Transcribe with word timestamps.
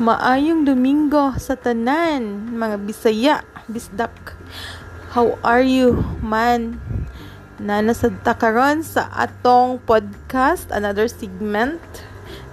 Maayong 0.00 0.64
Domingo 0.64 1.36
sa 1.36 1.60
tanan, 1.60 2.56
mga 2.56 2.76
Bisaya, 2.88 3.44
Bisdak. 3.68 4.32
How 5.12 5.36
are 5.44 5.60
you, 5.60 6.00
man? 6.24 6.80
Na 7.60 7.84
nasa 7.84 8.08
takaron 8.08 8.80
sa 8.80 9.12
atong 9.12 9.76
podcast, 9.84 10.72
another 10.72 11.04
segment. 11.04 11.84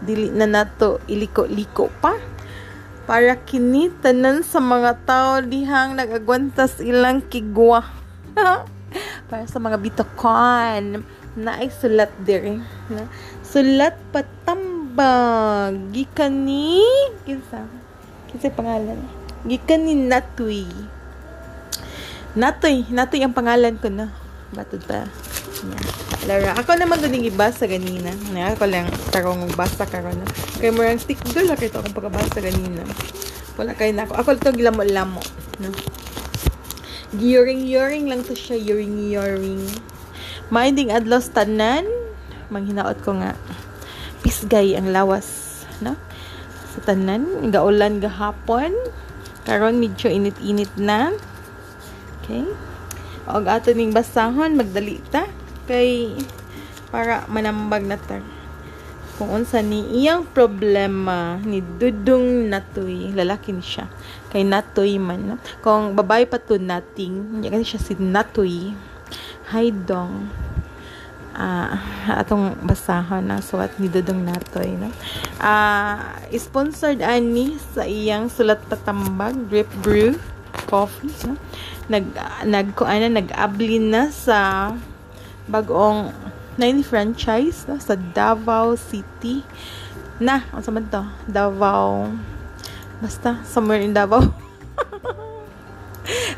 Dili 0.03 0.27
na 0.27 0.43
nato 0.43 0.99
iliko-liko 1.07 1.87
pa. 2.03 2.19
Para 3.07 3.39
kini 3.39 3.95
tanan 4.03 4.43
sa 4.43 4.59
mga 4.59 5.07
tao 5.07 5.39
dihang 5.39 5.95
nagagwantas 5.95 6.83
ilang 6.83 7.23
kigwa. 7.23 7.79
Para 9.31 9.47
sa 9.47 9.63
mga 9.63 9.79
bitokon 9.79 10.99
na 11.39 11.63
ay 11.63 11.71
sulat 11.71 12.11
diri. 12.27 12.59
Sulat 13.39 13.95
patam 14.11 14.76
bag. 14.97 15.93
Gikan 15.93 16.49
ni 16.49 16.81
kinsa? 17.21 17.69
Kinsa 18.33 18.49
pangalan? 18.49 18.97
Gikan 19.45 19.85
ni 19.85 19.93
Natoy 19.93 20.65
Natoy 22.33 22.89
Natoy 22.89 23.21
ang 23.21 23.37
pangalan 23.37 23.77
ko 23.77 23.93
na. 23.93 24.09
Batod 24.49 24.81
pa. 24.89 25.05
Yeah. 25.61 25.85
Lara 26.25 26.57
ako 26.57 26.75
naman 26.81 26.97
doon 26.97 27.29
ibasa 27.29 27.69
ganina 27.69 28.13
yeah, 28.33 28.53
ako 28.53 28.67
lang 28.67 28.89
tarong 29.13 29.47
basa 29.53 29.85
karon. 29.85 30.17
Kay 30.57 30.73
mo 30.73 30.81
ang 30.81 30.97
stick 30.97 31.21
doon 31.29 31.53
lang 31.53 31.61
ito 31.61 31.77
akong 31.77 31.93
pagkabasa 31.93 32.41
ganina 32.41 32.81
wala 33.57 33.73
kay 33.77 33.93
nako 33.93 34.17
ako. 34.17 34.37
To 34.37 34.53
gilamo-lamo 34.53 35.21
no? 35.61 35.69
Yuring-yuring 37.17 38.11
lang 38.11 38.21
to 38.27 38.35
siya, 38.35 38.59
yuring-yuring. 38.59 39.63
Minding 40.51 40.91
adlaw 40.91 41.23
tanan, 41.23 41.87
manghinaot 42.51 42.99
ko 42.99 43.15
nga 43.15 43.33
pisgay 44.21 44.77
ang 44.77 44.89
lawas 44.89 45.47
no? 45.81 45.97
Sa 46.73 46.93
tanan 46.93 47.49
gaulan 47.49 48.01
gahapon. 48.01 48.73
Karon 49.47 49.79
medyo 49.79 50.11
init-init 50.11 50.71
na. 50.75 51.15
Okay? 52.21 52.43
Og 53.31 53.47
ato 53.47 53.71
ning 53.71 53.95
basahon 53.95 54.59
magdali 54.59 54.99
ta. 55.07 55.25
Kay 55.67 56.15
para 56.91 57.27
manambag 57.31 57.83
na 57.87 57.95
ta. 57.99 58.19
Kung 59.17 59.33
unsa 59.33 59.65
ni 59.65 59.81
iyang 59.97 60.29
problema 60.29 61.41
ni 61.41 61.57
Dudong 61.57 62.53
Natoy 62.53 63.09
lalaki 63.17 63.49
ni 63.49 63.65
siya. 63.65 63.89
Kay 64.29 64.45
Natoy 64.45 65.01
man 65.01 65.21
no? 65.25 65.35
kung 65.65 65.97
babae 65.97 66.29
pa 66.29 66.37
to 66.37 66.61
nating. 66.61 67.41
Hindi 67.41 67.49
siya 67.65 67.81
si 67.81 67.97
Natoy. 67.97 68.77
Hi 69.49 69.71
dong 69.71 70.27
uh, 71.37 71.77
atong 72.09 72.57
basahon 72.65 73.29
na 73.29 73.39
suwat 73.39 73.77
ni 73.77 73.87
Dudong 73.87 74.25
Natoy 74.25 74.73
no? 74.75 74.89
Uh, 75.37 76.01
sponsored 76.35 76.99
ani 77.05 77.61
sa 77.77 77.85
iyang 77.85 78.27
sulat 78.27 78.59
patambag 78.65 79.37
drip 79.47 79.69
brew 79.85 80.17
coffee 80.65 81.13
no? 81.29 81.37
Nag 81.87 82.03
nag 82.43 82.73
ana 82.83 83.07
nag-abli 83.07 83.79
na 83.79 84.09
sa 84.11 84.73
bagong 85.47 86.11
nine 86.57 86.81
franchise 86.83 87.69
no, 87.69 87.79
sa 87.79 87.95
Davao 87.95 88.75
City. 88.75 89.45
Na 90.17 90.43
ang 90.49 90.65
sa 90.65 90.73
to? 90.73 91.03
Davao 91.29 92.11
basta 92.97 93.45
somewhere 93.45 93.79
in 93.85 93.93
Davao. 93.93 94.25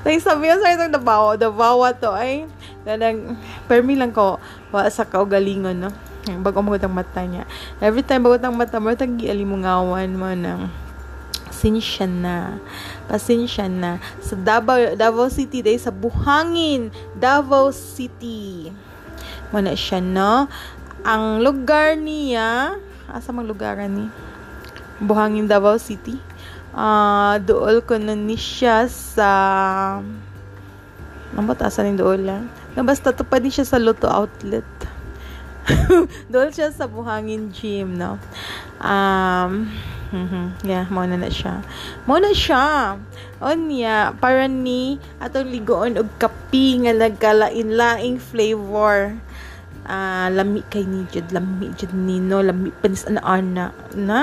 Like, 0.01 0.23
sabi 0.23 0.49
ko 0.49 0.57
sa 0.57 0.73
itong 0.73 0.95
Davao, 0.95 1.37
Davao 1.37 1.85
to 1.93 2.09
ay 2.15 2.49
Ganang, 2.87 3.35
permi 3.67 3.99
lang 3.99 4.15
ko, 4.15 4.39
wa 4.71 4.87
sa 4.87 5.03
kaugalingon, 5.03 5.75
no? 5.75 5.91
Bago 6.39 6.63
mo 6.63 6.75
ang 6.77 6.95
mata 6.95 7.25
niya. 7.25 7.43
Every 7.83 8.05
time 8.05 8.23
bago 8.23 8.39
ang 8.39 8.55
mata 8.55 8.79
mo, 8.79 8.93
tagi 8.95 9.27
alimungawan 9.27 10.11
mo 10.13 10.31
ng 10.31 10.89
pasensya 11.59 12.07
na. 12.07 12.55
Pasensya 13.11 13.67
na. 13.67 13.99
Sa 14.23 14.39
Davao, 14.39 14.95
Davao 14.95 15.27
City, 15.27 15.59
day 15.59 15.75
sa 15.75 15.91
Buhangin, 15.91 16.87
Davao 17.19 17.75
City. 17.75 18.71
Muna 19.51 19.75
siya, 19.75 19.99
no? 19.99 20.47
Ang 21.03 21.43
lugar 21.43 21.99
niya, 21.99 22.79
asa 23.11 23.35
mang 23.35 23.43
lugaran 23.43 23.91
ni? 23.91 24.07
Buhangin, 25.03 25.51
Davao 25.51 25.75
City. 25.75 26.15
Uh, 26.71 27.35
dool 27.43 27.83
ko 27.83 27.99
na 27.99 28.15
ni 28.15 28.39
siya 28.39 28.87
sa 28.87 29.29
ang 31.35 31.45
batasan 31.45 31.91
ng 31.91 31.99
dool 31.99 32.23
lang. 32.23 32.47
Na 32.79 32.87
basta 32.87 33.11
tupad 33.11 33.43
din 33.43 33.51
siya 33.51 33.67
sa 33.67 33.75
Lotto 33.75 34.07
Outlet. 34.07 34.63
doon 36.31 36.47
siya 36.47 36.71
sa 36.71 36.87
Buhangin 36.87 37.51
Gym, 37.51 37.99
no? 37.99 38.15
Um, 38.79 39.67
mm-hmm, 40.15 40.63
yeah, 40.63 40.87
mo 40.87 41.03
na 41.03 41.19
siya. 41.27 41.59
Mo 42.07 42.15
na 42.23 42.31
siya. 42.31 42.95
O 43.43 43.51
niya, 43.51 44.15
para 44.15 44.47
ni 44.47 44.95
atong 45.19 45.51
ligoon 45.51 45.99
og 45.99 46.07
kapi 46.23 46.87
nga 46.87 46.95
nagkalain-laing 46.95 48.15
flavor. 48.15 49.19
Uh, 49.83 50.31
lami 50.31 50.63
kay 50.71 50.87
ni 50.87 51.03
jud 51.11 51.27
lami 51.35 51.75
jud 51.75 51.91
nino 51.91 52.39
lami 52.45 52.71
panis 52.77 53.09
ana 53.09 53.25
ana 53.25 53.65
na 53.97 54.21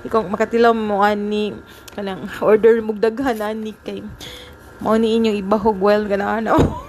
ikaw 0.00 0.24
makatilaw 0.24 0.72
mo 0.72 1.04
ani 1.04 1.52
kanang 1.92 2.24
order 2.40 2.80
mo 2.80 2.96
daghan 2.96 3.36
ani 3.44 3.76
kay 3.84 4.00
mo 4.80 4.96
ni 4.96 5.20
inyong 5.20 5.44
ibahog 5.44 5.76
well 5.76 6.08
ganaan 6.08 6.48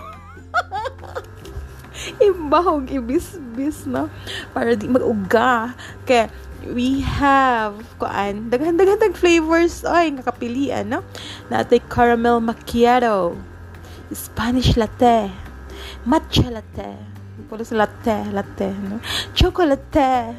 ibahog 2.21 2.91
ibis-bis 2.91 3.87
na. 3.87 4.11
Para 4.51 4.75
di 4.75 4.87
mag-uga. 4.87 5.73
Kay 6.05 6.29
we 6.75 6.99
have 6.99 7.79
kuan 7.95 8.51
daghan 8.51 8.75
daghan 8.75 8.99
tag 8.99 9.15
flavors. 9.15 9.87
Ay 9.87 10.11
nga 10.13 10.27
kapilian 10.27 10.91
no 10.91 10.99
natay 11.47 11.79
caramel 11.87 12.43
macchiato. 12.43 13.35
Spanish 14.11 14.75
latte. 14.75 15.31
Matcha 16.03 16.47
latte. 16.51 16.95
Puro 17.47 17.63
sa 17.63 17.87
latte 17.87 18.27
latte 18.35 18.69
no? 18.75 18.99
Chocolate. 19.31 20.35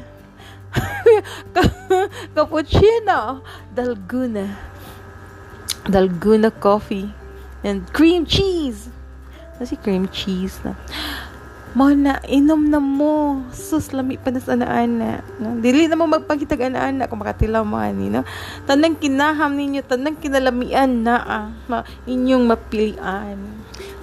Cappuccino. 2.35 3.43
Dalgona 3.73 4.71
dalgona 5.85 6.51
coffee. 6.59 7.13
And 7.63 7.85
cream 7.93 8.25
cheese. 8.25 8.89
Kasi 9.57 9.77
cream 9.77 10.09
cheese 10.09 10.57
na. 10.65 10.73
Mo 11.71 11.87
na, 11.95 12.19
inom 12.27 12.67
na 12.67 12.83
mo. 12.83 13.47
Sus, 13.55 13.95
lami 13.95 14.19
pa 14.19 14.27
na 14.27 14.43
sa 14.43 14.59
ana 14.59 15.23
No? 15.39 15.55
Dili 15.63 15.87
na 15.87 15.95
mo 15.95 16.03
magpagkitag 16.03 16.67
ana-ana 16.67 17.07
kung 17.07 17.23
makatilaw 17.23 17.63
mo 17.63 17.79
ani. 17.79 18.11
No? 18.11 18.27
Tanang 18.67 18.99
kinaham 18.99 19.55
ninyo, 19.55 19.79
tanang 19.87 20.19
kinalamian 20.19 20.91
na 21.07 21.15
ah, 21.23 21.47
ma, 21.71 21.87
inyong 22.03 22.43
mapilian. 22.43 23.39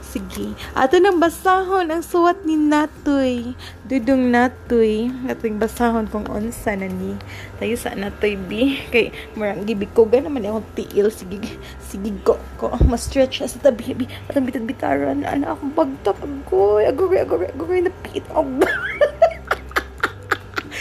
Sige. 0.08 0.56
Ato 0.72 0.96
nang 0.96 1.20
basahon 1.20 1.92
ang 1.92 2.00
suwat 2.00 2.40
ni 2.48 2.56
Natoy. 2.56 3.52
Dudong 3.84 4.32
Natoy. 4.32 5.12
Ating 5.28 5.60
basahon 5.60 6.08
kung 6.08 6.24
onsa 6.32 6.72
na 6.80 6.88
ni. 6.88 7.12
Tayo 7.60 7.76
sa 7.76 7.92
Natoy 7.92 8.40
B. 8.40 8.80
Kay 8.88 9.12
marang 9.36 9.68
gibig 9.68 9.92
ko. 9.92 10.08
Gana 10.08 10.32
man 10.32 10.48
akong 10.48 10.64
tiil. 10.72 11.12
Sige. 11.12 11.60
Sige 11.84 12.08
ko. 12.24 12.40
ko. 12.56 12.72
Ma-stretch 12.88 13.44
sa 13.44 13.60
tabi. 13.60 13.92
Bi. 13.92 14.08
Atang 14.32 14.48
bitad-bitaran. 14.48 15.28
Ano 15.28 15.52
akong 15.52 15.76
bagtap. 15.76 16.16
Agoy. 16.24 16.88
Agoy. 16.88 17.20
Agoy. 17.20 17.44
Agoy. 17.52 17.78
Napit. 17.84 18.24
Agoy. 18.32 18.64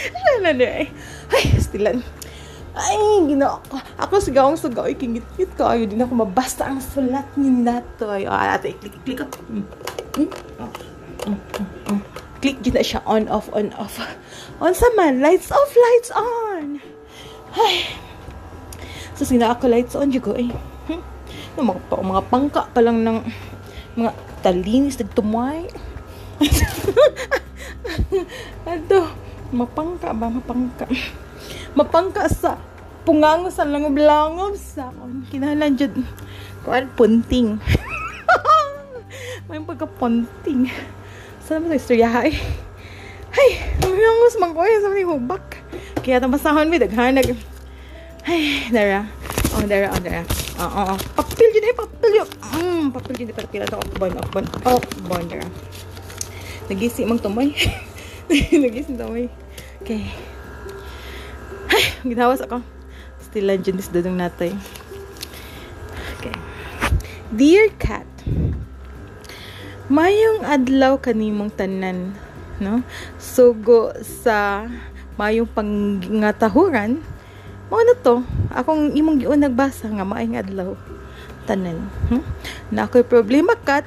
Siya 0.08 0.34
na 0.40 0.52
na 0.56 0.68
eh. 0.84 0.88
Ay, 1.36 1.44
stilan. 1.60 2.00
Ay, 2.76 3.24
gina 3.28 3.60
ako 3.96 4.12
sigawang 4.20 4.58
sugaw, 4.58 4.84
kingit-kit 4.92 5.50
ko. 5.56 5.68
Ayaw 5.68 5.88
din 5.88 6.04
ako 6.04 6.24
mabasta 6.24 6.68
ang 6.68 6.80
sulat 6.82 7.26
ni 7.34 7.48
Natoy. 7.48 8.28
O, 8.28 8.32
oh, 8.32 8.38
ate, 8.52 8.76
click, 8.76 8.96
click, 9.04 9.24
click. 9.24 9.32
Mm. 9.48 9.64
Mm. 10.18 11.38
Mm. 11.88 12.00
Click 12.38 12.58
din 12.62 12.74
na 12.76 12.84
siya 12.84 13.02
on, 13.02 13.26
off, 13.26 13.50
on, 13.50 13.74
off. 13.74 13.98
On 14.62 14.70
sa 14.70 14.86
man, 14.94 15.18
lights 15.18 15.50
off, 15.50 15.70
lights 15.74 16.10
on. 16.14 16.78
Ay. 17.58 17.90
So, 19.18 19.26
sina 19.26 19.50
ako 19.50 19.66
lights 19.66 19.98
on, 19.98 20.14
ko 20.22 20.38
eh. 20.38 20.52
Hmm? 20.86 21.02
Mga, 21.58 21.82
mga 21.90 22.22
pangka 22.30 22.62
pa 22.70 22.80
lang 22.84 23.02
ng 23.02 23.18
mga 23.98 24.10
talinis, 24.46 24.94
nagtumay. 25.02 25.66
Ato, 28.62 29.10
mapangka 29.58 30.14
ba? 30.14 30.30
Mapangka. 30.30 30.86
Mapangka 31.76 32.24
sa 32.32 32.56
pungango 33.08 33.48
sa 33.48 33.64
langob-langob 33.64 34.52
sa 34.56 34.92
kinahalan 35.32 35.76
jud 35.76 35.92
kuan 36.64 36.88
punting. 36.92 37.56
May 39.48 39.64
pagka-punting. 39.64 40.68
Sa 41.40 41.56
naman 41.56 41.72
sa 41.72 41.80
istorya 41.80 42.08
ay 42.12 42.36
ay 43.32 43.48
mangangos 43.80 44.36
man 44.36 44.52
ko 44.52 44.60
sa 44.60 44.92
mga 44.92 45.08
hubak. 45.08 45.44
Kaya 46.04 46.20
ta 46.20 46.28
masahon 46.28 46.68
mi 46.68 46.76
daghanag 46.76 47.32
ay 48.28 48.68
dara. 48.68 49.08
Oh 49.56 49.64
dara 49.64 49.88
oh 49.88 50.00
dara. 50.04 50.22
Oh 50.60 50.68
oh, 50.68 50.84
oh. 50.92 50.98
papil 51.16 51.48
jud 51.52 51.64
ay 51.64 51.76
papil 51.76 52.12
yun 52.12 52.28
mm, 52.28 52.84
papil 52.92 53.14
jud 53.24 53.32
papil 53.32 53.64
ato 53.64 53.80
okbon 53.80 54.12
okbon 54.20 54.44
okbon 54.68 55.24
dara. 55.32 55.48
Nagisi 56.68 57.08
mang 57.08 57.20
tumoy 57.20 57.56
nagisi 58.64 58.92
tumoy. 58.92 59.32
Okay 59.80 60.36
ay 61.72 61.82
ginawas 62.04 62.40
ako 62.42 62.64
pastilan 63.28 63.60
dyan 63.60 63.76
is 63.76 63.92
dadong 63.92 64.16
natay. 64.16 64.56
Okay. 66.16 66.32
Dear 67.28 67.68
cat, 67.76 68.08
mayong 69.92 70.48
adlaw 70.48 70.96
kanimong 70.96 71.52
tanan, 71.52 72.16
no? 72.56 72.80
Sugo 73.20 73.92
sa 74.00 74.64
mayong 75.20 75.44
pangngatahuran, 75.52 77.04
mo 77.68 77.76
na 77.84 77.94
to, 78.00 78.24
akong 78.48 78.96
imong 78.96 79.20
giun 79.20 79.44
nagbasa 79.44 79.92
nga 79.92 80.08
maayong 80.08 80.40
adlaw 80.40 80.70
tanan. 81.44 81.84
Hmm? 82.08 82.24
Na 82.72 82.88
ako'y 82.88 83.04
problema 83.04 83.60
kat, 83.60 83.84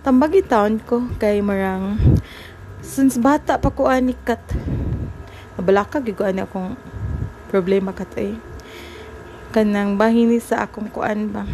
tambagi 0.00 0.40
taon 0.40 0.80
ko 0.80 1.04
kay 1.20 1.44
marang 1.44 2.00
since 2.80 3.20
bata 3.20 3.60
pa 3.60 3.68
ko 3.68 3.84
ani 3.84 4.16
kat. 4.24 4.40
Nabalaka 5.60 6.00
gyud 6.00 6.16
ko 6.16 6.24
ani 6.24 6.40
akong 6.40 6.72
problema 7.52 7.92
kat 7.92 8.08
ay. 8.16 8.32
Kanang 9.52 10.00
bahini 10.00 10.40
sa 10.40 10.64
akong 10.64 10.88
kuan 10.88 11.28
ba. 11.28 11.44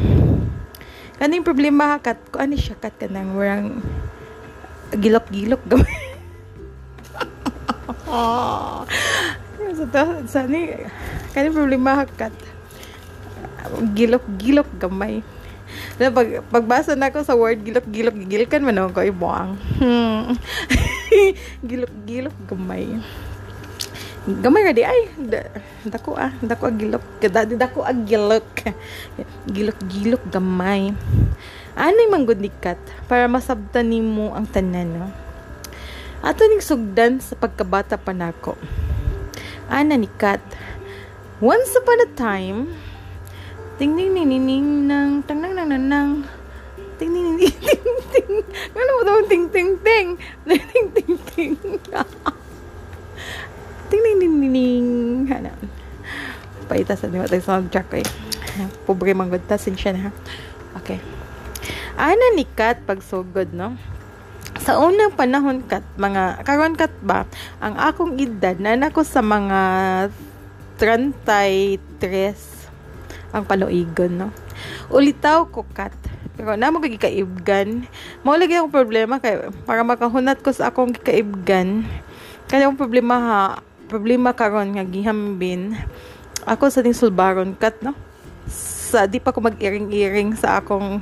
Kaning 1.19 1.43
problema 1.43 1.99
kat 1.99 2.15
ko 2.31 2.39
ani 2.39 2.55
siya 2.55 2.79
kat 2.79 2.95
kanang 3.03 3.35
marang 3.35 3.83
gilok-gilok 4.95 5.59
gamay. 5.67 5.99
sa 9.75 9.85
to, 9.91 10.05
sa 10.31 10.47
ni, 10.47 10.71
kaning 11.35 11.51
problema 11.51 12.07
kat 12.07 12.31
gilok-gilok 13.91 14.71
gamay. 14.79 15.27
Na 15.99 16.15
pag 16.15 16.47
pagbasa 16.47 16.95
na 16.95 17.11
ako 17.11 17.27
sa 17.27 17.35
word 17.35 17.59
gilok-gilok 17.67 18.15
gigilkan 18.23 18.63
man 18.63 18.87
ako 18.87 19.03
ibuang. 19.03 19.59
Hmm. 19.83 20.39
gilok-gilok 21.67 22.39
gamay. 22.47 23.03
Gamay 24.27 24.67
ra 24.67 24.75
di 24.75 24.83
ay 24.83 25.07
da, 25.31 25.47
dako 25.87 26.19
ah, 26.19 26.35
dako 26.43 26.67
ag 26.67 26.77
gilok. 26.83 27.05
Kada 27.23 27.47
dako 27.47 27.87
ag 27.87 28.11
gilok. 28.11 28.47
Gilok-gilok 29.55 30.27
gamay. 30.35 30.91
Ano 31.79 31.97
yung 32.03 32.11
manggunikat 32.11 32.75
para 33.07 33.31
masabtan 33.31 33.87
nimo 33.87 34.35
ang 34.35 34.51
tanan 34.51 34.99
no? 34.99 35.09
Ato 36.27 36.43
ning 36.51 36.59
sugdan 36.59 37.23
sa 37.23 37.39
pagkabata 37.39 37.95
pa 37.95 38.11
nako. 38.11 38.59
Ana 39.71 39.95
ni 39.95 40.11
Kat. 40.19 40.43
Once 41.39 41.71
upon 41.79 42.03
a 42.03 42.09
time, 42.19 42.75
ting 43.79 43.95
ning 43.95 44.11
ning 44.11 44.27
ning 44.27 44.43
ning 44.43 44.67
nang 44.91 45.23
tang 45.23 45.39
nang 45.39 45.55
nang 45.55 45.71
nang 45.71 46.11
ting 46.99 47.15
ning 47.15 47.37
ning 47.39 47.53
ting 47.63 47.95
ting 48.11 48.33
ano 48.73 48.91
mo 48.97 49.03
daw 49.05 49.21
ting 49.29 49.47
ting 49.53 49.77
ting 49.85 50.17
ting 50.49 50.67
ting 50.67 50.89
ting 50.97 51.15
ting 51.31 51.55
ning 53.91 54.03
ning 54.03 54.19
ning 54.19 54.37
ning 54.51 54.87
hana 55.31 55.53
paita 56.67 56.99
sa 56.99 57.07
nimo 57.07 57.29
tayo 57.29 57.43
soundtrack 57.43 58.03
eh 58.03 58.07
pobre 58.89 59.15
manggod 59.15 59.45
ta 59.47 59.61
siya 59.61 59.95
na 59.95 60.11
okay 60.75 60.99
ana 61.95 62.35
ni 62.35 62.45
Kat 62.45 62.83
pagsugod 62.83 63.55
no 63.55 63.79
sa 64.61 64.81
unang 64.83 65.15
panahon 65.15 65.63
kat 65.63 65.85
mga 65.95 66.43
karon 66.43 66.75
kat 66.75 66.91
ba 67.05 67.29
ang 67.63 67.79
akong 67.79 68.19
edad 68.19 68.59
na 68.59 68.75
nako 68.75 69.07
sa 69.07 69.23
mga 69.23 69.61
33 70.81 72.57
ang 73.37 73.45
panuigon, 73.45 74.13
no? 74.17 74.29
Ulitaw 74.89 75.49
ko 75.53 75.69
kat. 75.77 75.93
Pero 76.37 76.57
na 76.57 76.73
mo 76.73 76.81
kagikaibgan. 76.85 77.89
Mao 78.25 78.37
lagi 78.37 78.57
akong 78.57 78.73
problema 78.73 79.21
kay 79.21 79.49
para 79.65 79.85
makahunat 79.85 80.41
ko 80.45 80.53
sa 80.53 80.73
akong 80.73 80.93
gikaibgan. 80.93 81.85
Kaya 82.49 82.69
akong 82.69 82.81
problema 82.81 83.15
ha, 83.21 83.41
problema 83.97 84.37
karon 84.37 84.77
nga 84.77 84.85
gihambin. 84.85 85.73
Ako 86.45 86.69
sa 86.69 86.85
ting 86.85 86.93
sulbaron 86.93 87.57
kat, 87.57 87.81
no? 87.81 87.97
Sa 88.53 89.09
di 89.09 89.17
pa 89.17 89.33
ko 89.33 89.41
mag-iring-iring 89.41 90.37
sa 90.37 90.61
akong 90.61 91.01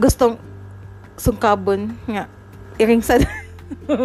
gustong 0.00 0.40
sungkabon 1.20 1.92
nga 2.08 2.24
iring 2.80 3.04
sa 3.04 3.20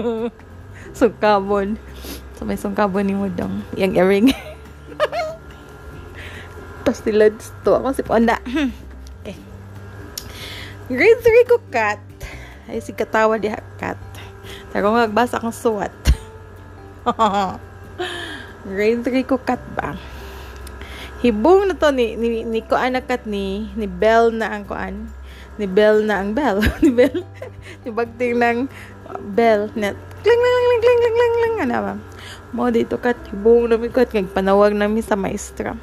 sungkabon. 0.99 1.79
So 2.35 2.43
may 2.43 2.59
sungkabon 2.59 3.07
ni 3.07 3.15
mo 3.15 3.31
dong. 3.31 3.63
Yang 3.79 3.93
earring. 3.95 4.27
pastilads 6.83 7.55
to. 7.63 7.79
Ako 7.79 7.95
si 7.95 8.03
Ponda. 8.03 8.43
okay. 9.23 9.39
Grade 10.91 11.23
3 11.23 11.47
ko 11.47 11.55
cat. 11.71 12.03
Ay 12.67 12.83
si 12.83 12.91
katawa 12.91 13.39
diha 13.39 13.63
cat. 13.79 13.97
Pero 14.75 14.91
magbasa 14.91 15.39
akong 15.39 15.55
suwat. 15.55 15.95
Grade 18.63 19.03
3 19.03 19.27
ko 19.27 19.35
cat 19.43 19.59
ba? 19.75 19.95
Hibong 21.19 21.67
na 21.67 21.75
to 21.75 21.91
ni 21.91 22.19
ni, 22.19 22.43
ni 22.43 22.59
ko 22.63 22.75
anak 22.75 23.07
kat 23.07 23.23
ni 23.27 23.71
ni 23.75 23.87
Bell 23.87 24.31
na 24.31 24.55
ang 24.55 24.63
kuan. 24.67 25.07
Ni 25.59 25.67
Bell 25.67 26.03
na 26.03 26.23
ang 26.23 26.31
Bell. 26.35 26.63
ni 26.83 26.91
Bell. 26.91 27.23
ni 27.83 27.89
bagting 27.91 28.39
ng 28.39 28.59
Bell 29.35 29.67
na 29.75 29.91
kling 30.23 30.39
kling 30.39 30.55
kling 30.63 30.79
kling 30.79 30.99
kling 30.99 31.15
kling 31.15 31.35
kling 31.35 31.55
ano 31.67 31.75
ba? 31.79 31.93
Mo 32.55 32.71
dito 32.71 32.95
kat 32.95 33.19
hibong 33.31 33.67
na 33.67 33.75
mi 33.75 33.91
kat 33.91 34.11
kag 34.11 34.31
panawag 34.31 34.71
nami 34.71 35.03
sa 35.03 35.19
maestra. 35.19 35.75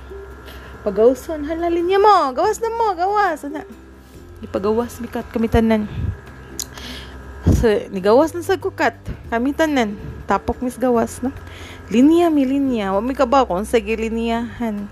Pagawson, 0.81 1.45
hala 1.45 1.69
linya 1.69 2.01
mo. 2.01 2.33
Gawas 2.33 2.57
na 2.65 2.73
mo, 2.73 2.97
gawas. 2.97 3.45
Ana. 3.45 3.69
Ipagawas 4.41 4.97
mikat 5.05 5.29
kami 5.29 5.53
tanan. 5.53 5.85
So, 7.61 7.69
nigawas 7.93 8.33
na 8.33 8.41
sa 8.41 8.57
kukat. 8.57 8.97
Kami 9.29 9.53
tanan. 9.53 10.01
Tapok 10.25 10.65
mis 10.65 10.81
gawas, 10.81 11.21
no? 11.21 11.37
Linya 11.91 12.31
mi 12.31 12.47
linya. 12.47 12.95
Wa 12.95 13.03
mi 13.03 13.13
ba 13.13 13.45
kung 13.45 13.67
sa 13.67 13.83
gilinyahan. 13.83 14.87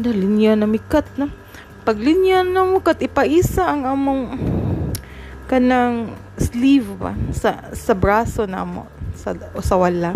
Na 0.00 0.10
linya 0.10 0.56
na 0.56 0.66
mikat, 0.66 1.04
no? 1.20 1.28
Pag 1.84 2.00
linya 2.00 2.44
na 2.44 2.64
mo 2.64 2.80
kat, 2.84 3.00
ipaisa 3.04 3.68
ang 3.68 3.84
among 3.84 4.22
kanang 5.48 6.12
sleeve 6.36 6.92
ba 7.00 7.16
sa 7.32 7.72
sa 7.72 7.96
braso 7.96 8.44
na 8.44 8.62
mo 8.62 8.84
sa 9.16 9.32
sa 9.64 9.80
wala 9.80 10.12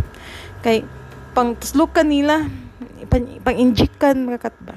kay 0.61 0.84
pang 1.32 1.56
tuslukan 1.56 2.05
nila 2.05 2.46
pang, 3.08 3.25
pang 3.40 3.56
injikan 3.56 4.29
mga 4.29 4.52
ba 4.61 4.76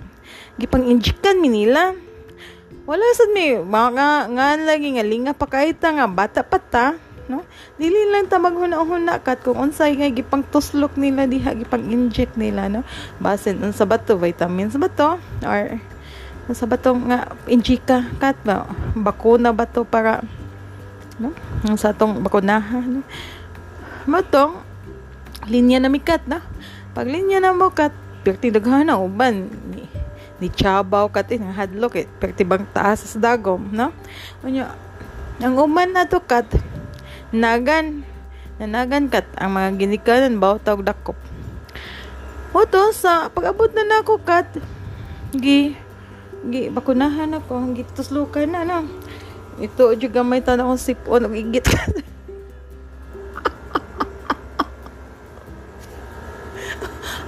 gipang 0.55 0.87
injikan 0.87 1.43
mi 1.43 1.51
nila 1.51 1.91
wala 2.87 3.03
sad 3.13 3.35
mi 3.35 3.59
mga 3.59 4.07
nga 4.31 4.47
lagi 4.55 4.95
nga 4.95 5.05
linga 5.05 5.33
pa 5.35 5.45
kahit 5.45 5.83
nga 5.83 6.07
bata 6.07 6.41
pa 6.41 6.57
ta 6.57 6.95
no? 7.27 7.41
Dili 7.77 8.09
lang 8.13 8.29
ta 8.29 8.37
maghuna-huna 8.37 9.21
kat 9.21 9.41
kung 9.41 9.57
unsay 9.57 9.97
nga 9.97 10.09
gipang 10.09 10.45
tuslok 10.45 10.97
nila 10.97 11.25
diha 11.25 11.53
gipang 11.57 11.85
inject 11.89 12.37
nila 12.37 12.69
no? 12.69 12.81
Basin 13.17 13.61
unsa 13.61 13.85
ba 13.85 13.97
to 13.97 14.17
vitamins 14.17 14.77
ba 14.77 14.89
to 14.89 15.17
or 15.45 15.79
unsa 16.45 16.65
ba 16.69 16.77
to 16.77 16.93
nga 17.09 17.29
injika 17.49 18.05
kat 18.21 18.37
ba 18.45 18.69
bakuna 18.93 19.49
ba 19.51 19.65
to 19.65 19.83
para 19.83 20.21
no? 21.17 21.33
Sa 21.77 21.95
tong 21.95 22.21
bakunahan 22.21 22.99
no? 22.99 23.01
Matong 24.05 24.61
linya 25.49 25.81
na 25.81 25.89
mikat 25.89 26.25
na 26.29 26.41
pag 26.93 27.09
linya 27.09 27.41
na 27.41 27.53
mo 27.53 27.69
kat 27.73 27.93
perti 28.25 28.49
daghan 28.49 28.89
na 28.89 28.97
uban 28.97 29.49
ni 29.73 29.85
ni 30.41 30.47
Chabaw 30.51 31.07
kat 31.07 31.31
nga 31.31 31.53
hadlok 31.63 32.01
eh 32.01 32.07
pertibang 32.19 32.65
taas 32.73 33.05
sa 33.05 33.17
dagom 33.17 33.71
no? 33.71 33.89
Unya 34.43 34.73
ang 35.39 35.55
uman 35.59 35.91
na 35.91 36.07
to 36.07 36.21
kat 36.23 36.47
nagan 37.35 38.07
nanagan 38.55 39.11
kat 39.11 39.27
ang 39.35 39.51
mga 39.59 39.69
ginikanan 39.75 40.39
baw 40.39 40.55
tawag 40.55 40.87
dakop 40.87 41.19
Oto 42.55 42.95
sa 42.95 43.27
pag-abot 43.27 43.67
na 43.75 43.83
nako 43.83 44.15
kat 44.23 44.47
gi 45.35 45.75
gi 46.47 46.71
bakunahan 46.71 47.35
ako 47.35 47.75
gi 47.75 47.83
tuslukan 47.91 48.47
na 48.47 48.63
no 48.63 48.87
ito 49.59 49.91
juga 49.99 50.23
may 50.23 50.39
tanong 50.39 50.71
kong 50.71 50.79
sipon 50.79 51.27
og 51.27 51.35
igit 51.35 51.67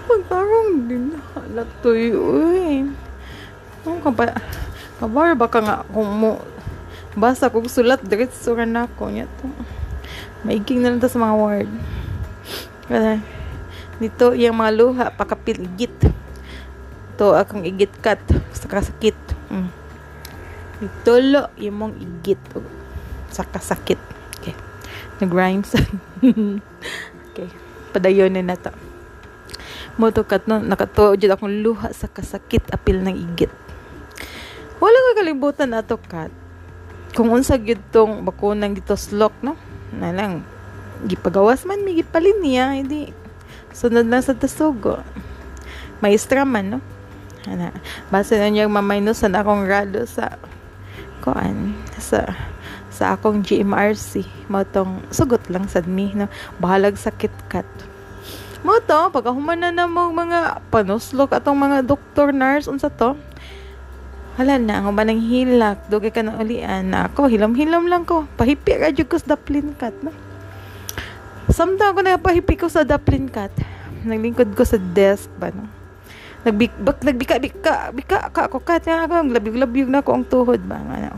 Magtarong 0.08 0.88
din 0.88 1.12
na 1.12 1.20
halatoy, 1.36 2.16
uy. 2.16 2.88
Ang 3.84 4.00
kaba, 4.00 4.32
kabar 5.04 5.36
baka 5.36 5.60
nga 5.60 5.84
kung 5.92 6.08
mo, 6.08 6.40
basa 7.12 7.52
kong 7.52 7.68
sulat, 7.68 8.00
diretso 8.08 8.56
ka 8.56 8.64
na 8.64 8.88
ako. 8.88 9.12
Niya 9.12 9.28
to. 9.40 9.52
Maiging 10.46 10.86
na 10.86 10.94
lang 10.94 11.02
sa 11.02 11.18
mga 11.18 11.36
word. 11.38 11.70
Kaya, 12.86 13.22
nito, 13.98 14.36
yung 14.38 14.58
mga 14.58 14.72
luha, 14.76 15.06
pakapil, 15.14 15.64
igit. 15.64 15.94
Ito, 17.16 17.34
akong 17.34 17.66
igit 17.66 17.94
kat, 18.04 18.22
sa 18.54 18.70
kasakit. 18.70 19.18
Mm. 19.50 19.70
Itulo, 20.84 21.50
yung 21.58 21.78
mong 21.78 21.96
igit. 21.98 22.42
Sa 23.34 23.42
kasakit. 23.48 23.98
Okay. 24.38 24.54
Nag-rhymes. 25.24 25.74
okay. 27.34 27.50
Padayon 27.94 28.38
na 28.38 28.54
to 28.54 28.70
mo 29.98 30.14
to 30.14 30.22
kat 30.22 30.46
no 30.46 30.62
nakatuo 30.62 31.18
jud 31.18 31.34
akong 31.34 31.66
luha 31.66 31.90
sa 31.90 32.06
kasakit 32.06 32.62
apil 32.70 33.02
ng 33.02 33.18
igit 33.18 33.50
wala 34.78 34.94
ko 34.94 35.10
kalibutan 35.18 35.74
ato 35.74 35.98
kat 35.98 36.30
kung 37.18 37.34
unsa 37.34 37.58
gyud 37.58 37.82
tong 37.90 38.22
bakunang 38.22 38.78
dito 38.78 38.94
slok 38.94 39.34
no 39.42 39.58
na 39.96 40.12
lang 40.12 40.44
gipagawas 41.06 41.64
man 41.64 41.86
mi 41.86 42.00
gipalin 42.00 42.40
niya 42.42 42.74
hindi. 42.74 43.14
Sunod 43.72 44.10
lang 44.10 44.26
sa 44.26 44.34
tasugo. 44.34 45.00
Maestra 46.02 46.44
man 46.44 46.78
no? 46.78 46.80
Ana 47.48 47.72
base 48.12 48.36
na 48.36 48.52
niyang 48.52 48.74
maminusan 48.74 49.38
akong 49.38 49.64
grado 49.64 50.04
sa 50.04 50.36
kuan 51.24 51.78
sa 51.96 52.28
sa 52.92 53.14
akong 53.14 53.46
GMRC 53.46 54.26
mo 54.50 54.66
tong 54.66 55.06
sugot 55.14 55.46
lang 55.48 55.70
sad 55.70 55.86
mi 55.86 56.12
no? 56.18 56.28
Bahalag 56.58 56.98
sakit 56.98 57.34
kat 57.48 57.68
mo 58.66 58.82
to 58.84 59.14
pagkahuman 59.14 59.56
na 59.62 59.70
na 59.70 59.86
mo 59.86 60.10
mga 60.10 60.60
panuslok 60.74 61.38
atong 61.38 61.56
mga 61.56 61.86
doktor 61.86 62.34
nurse 62.34 62.66
unsa 62.66 62.90
to 62.90 63.14
hala 64.38 64.62
na 64.62 64.86
ako 64.86 64.94
manang 64.94 65.20
hilak. 65.20 65.90
Dugay 65.90 66.14
ka 66.14 66.22
na 66.22 66.38
ulian. 66.38 66.94
Na 66.94 67.10
ako 67.10 67.26
hilam-hilam 67.26 67.90
lang 67.90 68.06
ko. 68.06 68.30
Pahipi 68.38 68.78
jud 68.94 69.10
ko 69.10 69.18
sa 69.18 69.34
daplin 69.34 69.74
kat 69.74 69.98
no? 70.06 70.14
Samtang 71.50 71.98
ako 71.98 72.06
napahipi 72.06 72.54
ko 72.54 72.70
sa 72.70 72.86
daplin 72.86 73.26
kat 73.28 73.50
naglingkod 74.06 74.54
ko 74.54 74.64
sa 74.64 74.78
desk 74.78 75.28
ba 75.42 75.50
no? 75.50 75.66
Nagbik 76.46 76.70
nagbika 77.02 77.42
bika 77.42 77.74
bika 77.92 78.18
ka 78.30 78.46
ako 78.46 78.62
kat 78.62 78.86
nga 78.86 79.10
ako 79.10 79.26
labyog 79.34 79.58
labyog 79.58 79.90
na 79.90 80.06
ko 80.06 80.16
ang 80.16 80.24
tuhod 80.24 80.62
ba 80.64 80.80
nga 80.80 80.96
na 81.02 81.10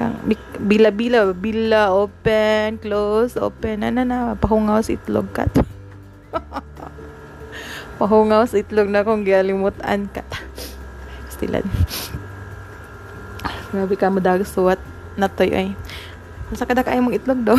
kang 0.00 0.16
bila 0.64 0.88
bila 0.88 1.30
bila 1.36 1.92
open 1.92 2.80
close 2.80 3.36
open. 3.36 3.84
Na 3.84 3.92
na 3.92 4.08
na 4.08 4.18
pahungaw 4.40 4.80
sa 4.80 4.96
itlog 4.96 5.28
kat 5.36 5.52
pahungaw 8.00 8.48
sa 8.48 8.56
itlog 8.56 8.88
na 8.88 9.04
kong 9.04 9.28
gialimutan 9.28 10.08
kat 10.08 10.24
stilan 11.28 11.66
grabe 13.72 13.94
ka 13.98 14.12
mo 14.12 14.20
dag 14.22 14.44
suwat 14.46 14.78
natoy 15.18 15.50
ay 15.52 15.68
nasa 16.48 16.68
kada 16.68 16.84
kaya 16.84 17.02
mong 17.02 17.16
itlog 17.16 17.40
daw 17.42 17.58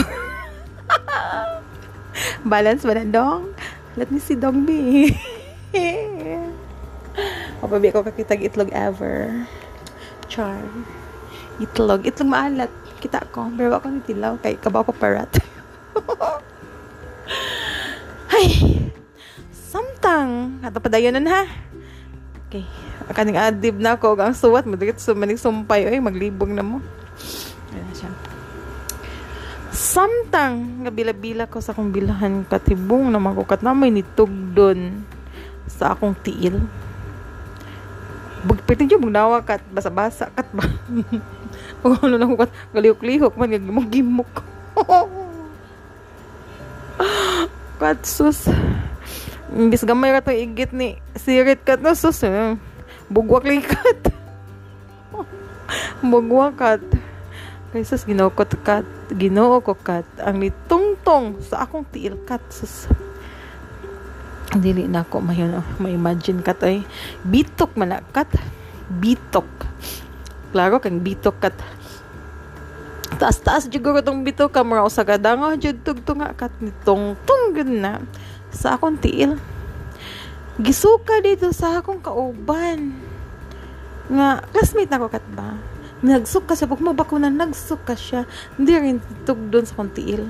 balance 2.53 2.85
ba 2.85 2.97
na 2.97 3.05
dong 3.07 3.53
let 3.97 4.09
me 4.09 4.17
see 4.17 4.37
dong 4.37 4.65
be 4.67 5.11
o 7.63 7.71
pabi 7.71 7.95
ko 7.95 8.03
kakitag 8.03 8.43
itlog 8.43 8.67
ever. 8.75 9.47
Char. 10.27 10.59
Itlog. 11.63 12.03
Itlog 12.03 12.29
maalat. 12.29 12.71
Kita 12.99 13.23
ko. 13.31 13.47
Pero 13.55 13.77
ako 13.77 13.87
nitilaw. 13.87 14.35
Kay 14.43 14.59
kabaw 14.59 14.83
pa 14.83 14.91
parat. 14.91 15.31
Ay. 18.35 18.51
Samtang. 19.53 20.59
Ato 20.59 20.83
padayonan 20.83 21.29
ha. 21.31 21.47
Okay. 22.49 22.67
Kaning 23.11 23.35
adib 23.35 23.75
na 23.81 23.99
ako. 23.99 24.15
Ang 24.15 24.37
suwat. 24.37 24.63
Madagit 24.63 25.03
sumanig 25.03 25.41
sumpay. 25.41 25.89
Ay, 25.89 25.99
maglibog 25.99 26.47
na 26.47 26.63
mo. 26.63 26.79
Ayan 27.75 27.91
siya. 27.91 28.11
Samtang. 29.75 30.87
Ngabila-bila 30.87 31.51
ko 31.51 31.59
sa 31.59 31.75
akong 31.75 31.91
bilahan. 31.91 32.47
Katibong 32.47 33.11
na 33.11 33.19
makukat 33.19 33.59
na 33.59 33.75
may 33.75 33.91
nitugdon 33.91 35.03
sa 35.67 35.95
akong 35.95 36.15
tiil 36.23 36.63
Pwede 38.43 38.83
dyan 38.83 38.99
magnawa 38.99 39.39
kat, 39.39 39.63
basa-basa 39.71 40.27
kat 40.35 40.43
ba? 40.51 40.67
o 41.83 41.95
ano 41.95 42.19
na 42.19 42.27
kat, 42.35 42.51
galihok-lihok 42.75 43.39
man, 43.39 43.55
gimok-gimok. 43.55 44.31
kat 47.79 47.99
sus. 48.03 48.51
Imbis 49.55 49.87
gamay 49.87 50.11
ka 50.11 50.27
itong 50.27 50.43
igit 50.43 50.75
ni 50.75 50.99
sirit 51.15 51.63
kat 51.63 51.79
no 51.79 51.95
sus. 51.95 52.19
Eh. 52.27 52.59
Bugwak 53.11 53.43
likat. 53.47 54.13
Bugwak 56.03 56.53
kat. 56.59 56.83
Kay 57.73 57.83
sus, 57.87 58.05
ginoo 58.05 58.29
ko 58.29 58.45
kat. 58.45 58.85
Ginoo 59.11 59.59
ko 59.63 59.73
kat. 59.73 60.05
Ang 60.21 60.45
nitungtong 60.45 61.41
sa 61.41 61.65
akong 61.65 61.87
tiil 61.89 62.19
kat 62.23 62.43
sus 62.53 62.91
dili 64.53 64.85
na 64.85 65.01
ako 65.01 65.17
mayon 65.23 65.65
ma-imagine 65.81 66.45
kat 66.45 66.61
ay 66.61 66.85
bitok 67.25 67.73
man 67.73 67.97
kat 68.13 68.29
bitok 69.01 69.47
klaro 70.53 70.77
kang 70.77 71.01
bitok 71.01 71.41
kat 71.41 71.55
taas 73.17 73.41
taas 73.41 73.65
jud 73.65 73.81
ko 73.81 73.97
tong 74.05 74.21
bitok 74.21 74.53
ka 74.53 74.61
mura 74.61 74.85
usa 74.85 75.01
ka 75.01 75.17
dango 75.17 75.49
jud 75.57 75.81
tugtong 75.81 76.21
nga 76.21 76.37
kat 76.37 76.53
nitong 76.61 77.17
tunggod 77.25 77.69
na 77.69 78.01
sa 78.53 78.77
akong 78.77 78.97
tiil 79.01 79.41
gisuka 80.59 81.21
dito 81.23 81.49
sa 81.55 81.81
akong 81.81 82.03
kauban. 82.03 82.93
Nga 84.11 84.27
classmate 84.51 84.91
na 84.91 85.01
ko 85.01 85.07
kat 85.09 85.25
ba? 85.33 85.57
Nagsuka 86.03 86.53
siya. 86.53 86.67
Pag 86.67 86.83
nagsuka 86.83 87.95
siya? 87.95 88.27
Hindi 88.59 88.73
rin 88.75 88.97
tugdon 89.23 89.63
sa 89.63 89.73
akong 89.79 89.93
tiil 89.95 90.27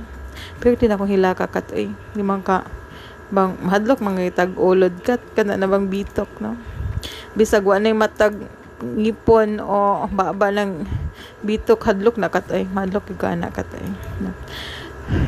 pero 0.59 0.79
din 0.79 0.93
ako 0.93 1.03
hilaka 1.07 1.45
kat 1.49 1.67
ay 1.75 1.91
limang 2.17 2.43
ka 2.43 2.65
bang 3.33 3.57
mahadlok 3.65 3.99
mga 4.03 4.21
itag 4.29 4.53
ulod 4.59 4.93
kat. 5.01 5.21
Kana 5.33 5.57
na 5.57 5.69
bang 5.69 5.89
bitok 5.89 6.29
no? 6.39 6.57
Bisag 7.33 7.65
wa 7.65 7.81
nay 7.81 7.95
matag 7.95 8.37
ngipon 8.83 9.63
o 9.63 10.05
baba 10.11 10.51
ng 10.51 10.85
bitok 11.41 11.81
hadlok 11.87 12.19
na 12.19 12.29
kat 12.29 12.45
ay 12.51 12.67
mahadlok 12.69 13.09
yung 13.09 13.21
kana 13.21 13.47
kat 13.49 13.67
ay 13.79 13.87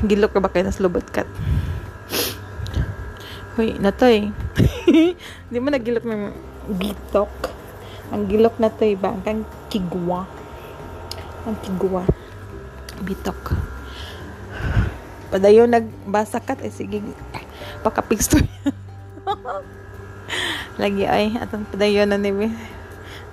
gilok 0.07 0.35
ka 0.35 0.43
ba 0.43 0.51
kay 0.51 0.63
nas 0.63 0.79
lubot 0.79 1.03
kat? 1.09 1.27
Hoy, 3.55 3.79
natoy. 3.79 4.35
Di 5.51 5.57
mo 5.59 5.69
nagilok 5.69 6.05
ng 6.07 6.23
bitok. 6.79 7.33
Ang 8.13 8.29
gilok 8.29 8.55
na 8.61 8.71
to 8.71 8.87
ba? 8.95 9.11
Ang 9.11 9.43
kigwa. 9.67 10.23
Ang 11.49 11.57
kigwa. 11.59 12.07
Bitok. 13.03 13.57
Padayon 15.33 15.73
nagbasa 15.73 16.39
kat 16.39 16.63
ay 16.63 16.71
sige 16.71 17.03
pakapix 17.85 18.25
to 18.31 18.41
lagi 20.81 21.05
ay 21.05 21.37
atong 21.37 21.69
padayon 21.69 22.09
na 22.09 22.17
ni 22.17 22.33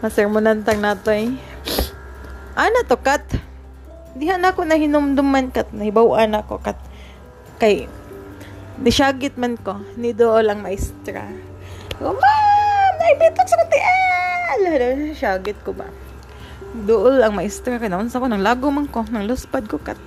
masermonan 0.04 0.60
tang 0.60 0.84
nato 0.84 1.08
ay 1.08 1.32
ana 2.52 2.84
to 2.84 3.00
kat 3.00 3.24
diha 4.12 4.36
na 4.36 4.52
ako 4.52 4.68
na 4.68 4.76
hinumduman 4.76 5.48
kat 5.48 5.72
nahibawan 5.72 6.36
ako 6.36 6.60
kat 6.60 6.76
kay 7.56 7.88
nisyagit 8.80 9.36
man 9.36 9.60
ko 9.60 9.82
ni 10.00 10.16
do 10.16 10.32
lang 10.40 10.64
maestra 10.64 11.28
oh, 12.00 12.16
ma'am 12.16 12.92
naibitok 12.96 13.46
sa 13.48 13.56
katiel 13.66 15.12
syagit 15.12 15.58
ko 15.60 15.76
ba 15.76 15.90
dool 16.72 17.20
ang 17.20 17.36
maestra 17.36 17.76
kay 17.76 17.92
naunsa 17.92 18.16
ko 18.16 18.30
nang 18.30 18.40
lago 18.40 18.72
man 18.72 18.88
ko 18.88 19.04
nang 19.12 19.28
luspad 19.28 19.68
ko 19.68 19.76
kat 19.76 20.00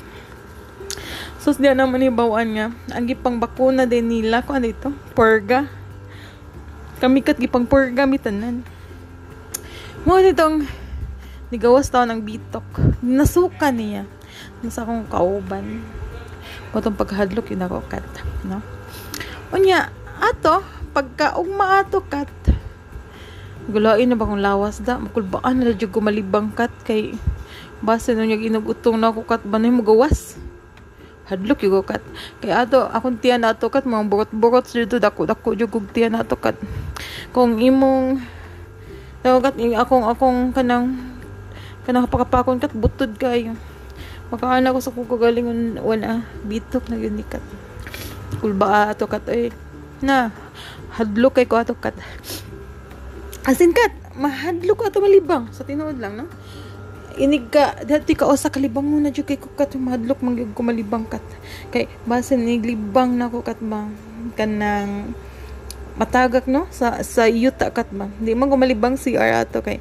Sus 1.45 1.61
diyan 1.61 1.77
naman 1.77 2.01
ibawaan 2.01 2.57
nga. 2.57 2.67
Ang 2.97 3.05
gipang 3.05 3.37
bakuna 3.37 3.85
din 3.85 4.09
nila 4.09 4.41
ko 4.41 4.57
ano 4.57 4.65
ito? 4.65 4.89
Purga. 5.13 5.69
Kami 6.97 7.21
kat 7.21 7.37
gipang 7.37 7.69
purga 7.69 8.09
mitanan. 8.09 8.65
Mo 10.09 10.17
nitong 10.17 10.65
nigawas 11.53 11.93
tao 11.93 12.01
ng 12.01 12.17
bitok. 12.25 12.65
Nasuka 13.05 13.69
niya. 13.69 14.09
Nasa 14.65 14.81
akong 14.81 15.05
kauban. 15.05 15.85
Kutong 16.75 16.99
paghadlok 16.99 17.55
yun 17.55 17.63
ako. 17.63 17.87
No? 18.43 18.59
Unya, 19.55 19.87
ato, 20.19 20.59
pagka 20.91 21.39
ugma 21.39 21.79
ato 21.79 22.03
kat. 22.03 22.27
Gulain 23.71 24.11
na 24.11 24.19
ba 24.19 24.27
lawas 24.35 24.83
da? 24.83 24.99
Makulbaan 24.99 25.63
na 25.63 25.71
dyan 25.71 25.87
gumalibang 25.87 26.51
kat 26.51 26.69
kay 26.83 27.15
base 27.79 28.11
na 28.11 28.27
niya 28.27 28.39
inugutong 28.43 28.99
na 28.99 29.07
ako 29.07 29.23
kat 29.23 29.41
ba 29.47 29.55
na 29.55 29.71
yung 29.71 29.79
magawas 29.83 30.35
hadlok 31.25 31.65
yung 31.65 31.81
kat 31.81 32.01
kay 32.37 32.53
ato 32.53 32.85
akong 32.93 33.17
tiyan 33.17 33.41
nato 33.41 33.67
kat 33.73 33.83
mga 33.83 34.05
burot-burot 34.05 34.65
dito 34.69 35.01
dako 35.01 35.25
dako 35.25 35.57
jud 35.57 35.73
kog 35.73 35.89
tiyan 35.89 36.13
nato 36.13 36.37
kat 36.37 36.53
kung 37.33 37.57
imong 37.57 38.21
tawagat 39.25 39.57
akong 39.57 40.05
akong 40.05 40.53
kanang 40.53 41.01
kanang 41.83 42.05
pakapakon 42.05 42.61
kat 42.61 42.69
butod 42.77 43.17
kayo 43.17 43.57
makaana 44.33 44.73
ko 44.73 44.79
sa 44.81 44.93
kukagalingon 44.93 45.81
wala. 45.81 46.25
Bitok 46.45 46.89
na 46.89 46.97
yun 46.97 47.21
kat. 47.25 47.43
Kulba 48.41 48.91
ato 48.93 49.05
kat. 49.05 49.25
Ay 49.29 49.53
na 50.01 50.33
hadlok 50.95 51.41
kay 51.41 51.47
ko 51.47 51.59
ato 51.59 51.75
kat. 51.77 51.95
Asin 53.45 53.75
kat 53.75 53.93
mahadlok 54.17 54.89
ato 54.89 55.03
malibang. 55.03 55.51
Sa 55.53 55.67
tinuod 55.67 56.01
lang 56.01 56.17
no? 56.17 56.25
Inig 57.15 57.47
ka 57.47 57.79
dati 57.87 58.11
ka 58.11 58.27
o 58.27 58.35
sa 58.35 58.51
kalibang 58.51 58.83
mo 58.83 58.99
na 58.99 59.07
jud 59.07 59.23
kay 59.23 59.39
kukat 59.39 59.79
madlok 59.79 60.19
mangyud 60.19 60.51
ko 60.51 60.61
malibang 60.65 61.07
kat. 61.07 61.23
Kay 61.71 61.87
base 62.03 62.35
niglibang 62.35 63.15
na 63.15 63.31
ko 63.31 63.39
kat 63.39 63.61
ba 63.63 63.87
kanang 64.35 65.15
matagak 65.95 66.49
no? 66.49 66.67
Sa 66.75 66.99
sa 67.05 67.23
yuta 67.29 67.71
kat 67.71 67.87
ba 67.95 68.11
di 68.19 68.35
man 68.35 68.51
ko 68.51 68.59
malibang 68.59 68.99
CR 68.99 69.47
ato 69.47 69.63
kay 69.63 69.79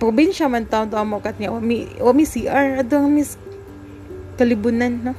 probinsya 0.00 0.48
man 0.48 0.64
taon 0.64 0.88
to 0.88 0.96
amo 0.96 1.20
kat 1.20 1.36
niya. 1.36 1.52
O 1.52 1.60
mi 1.60 1.84
o 2.00 2.16
mi 2.16 2.24
CR 2.24 2.80
ang 2.80 3.12
mis 3.12 3.36
kalibunan 4.34 4.92
no 5.00 5.12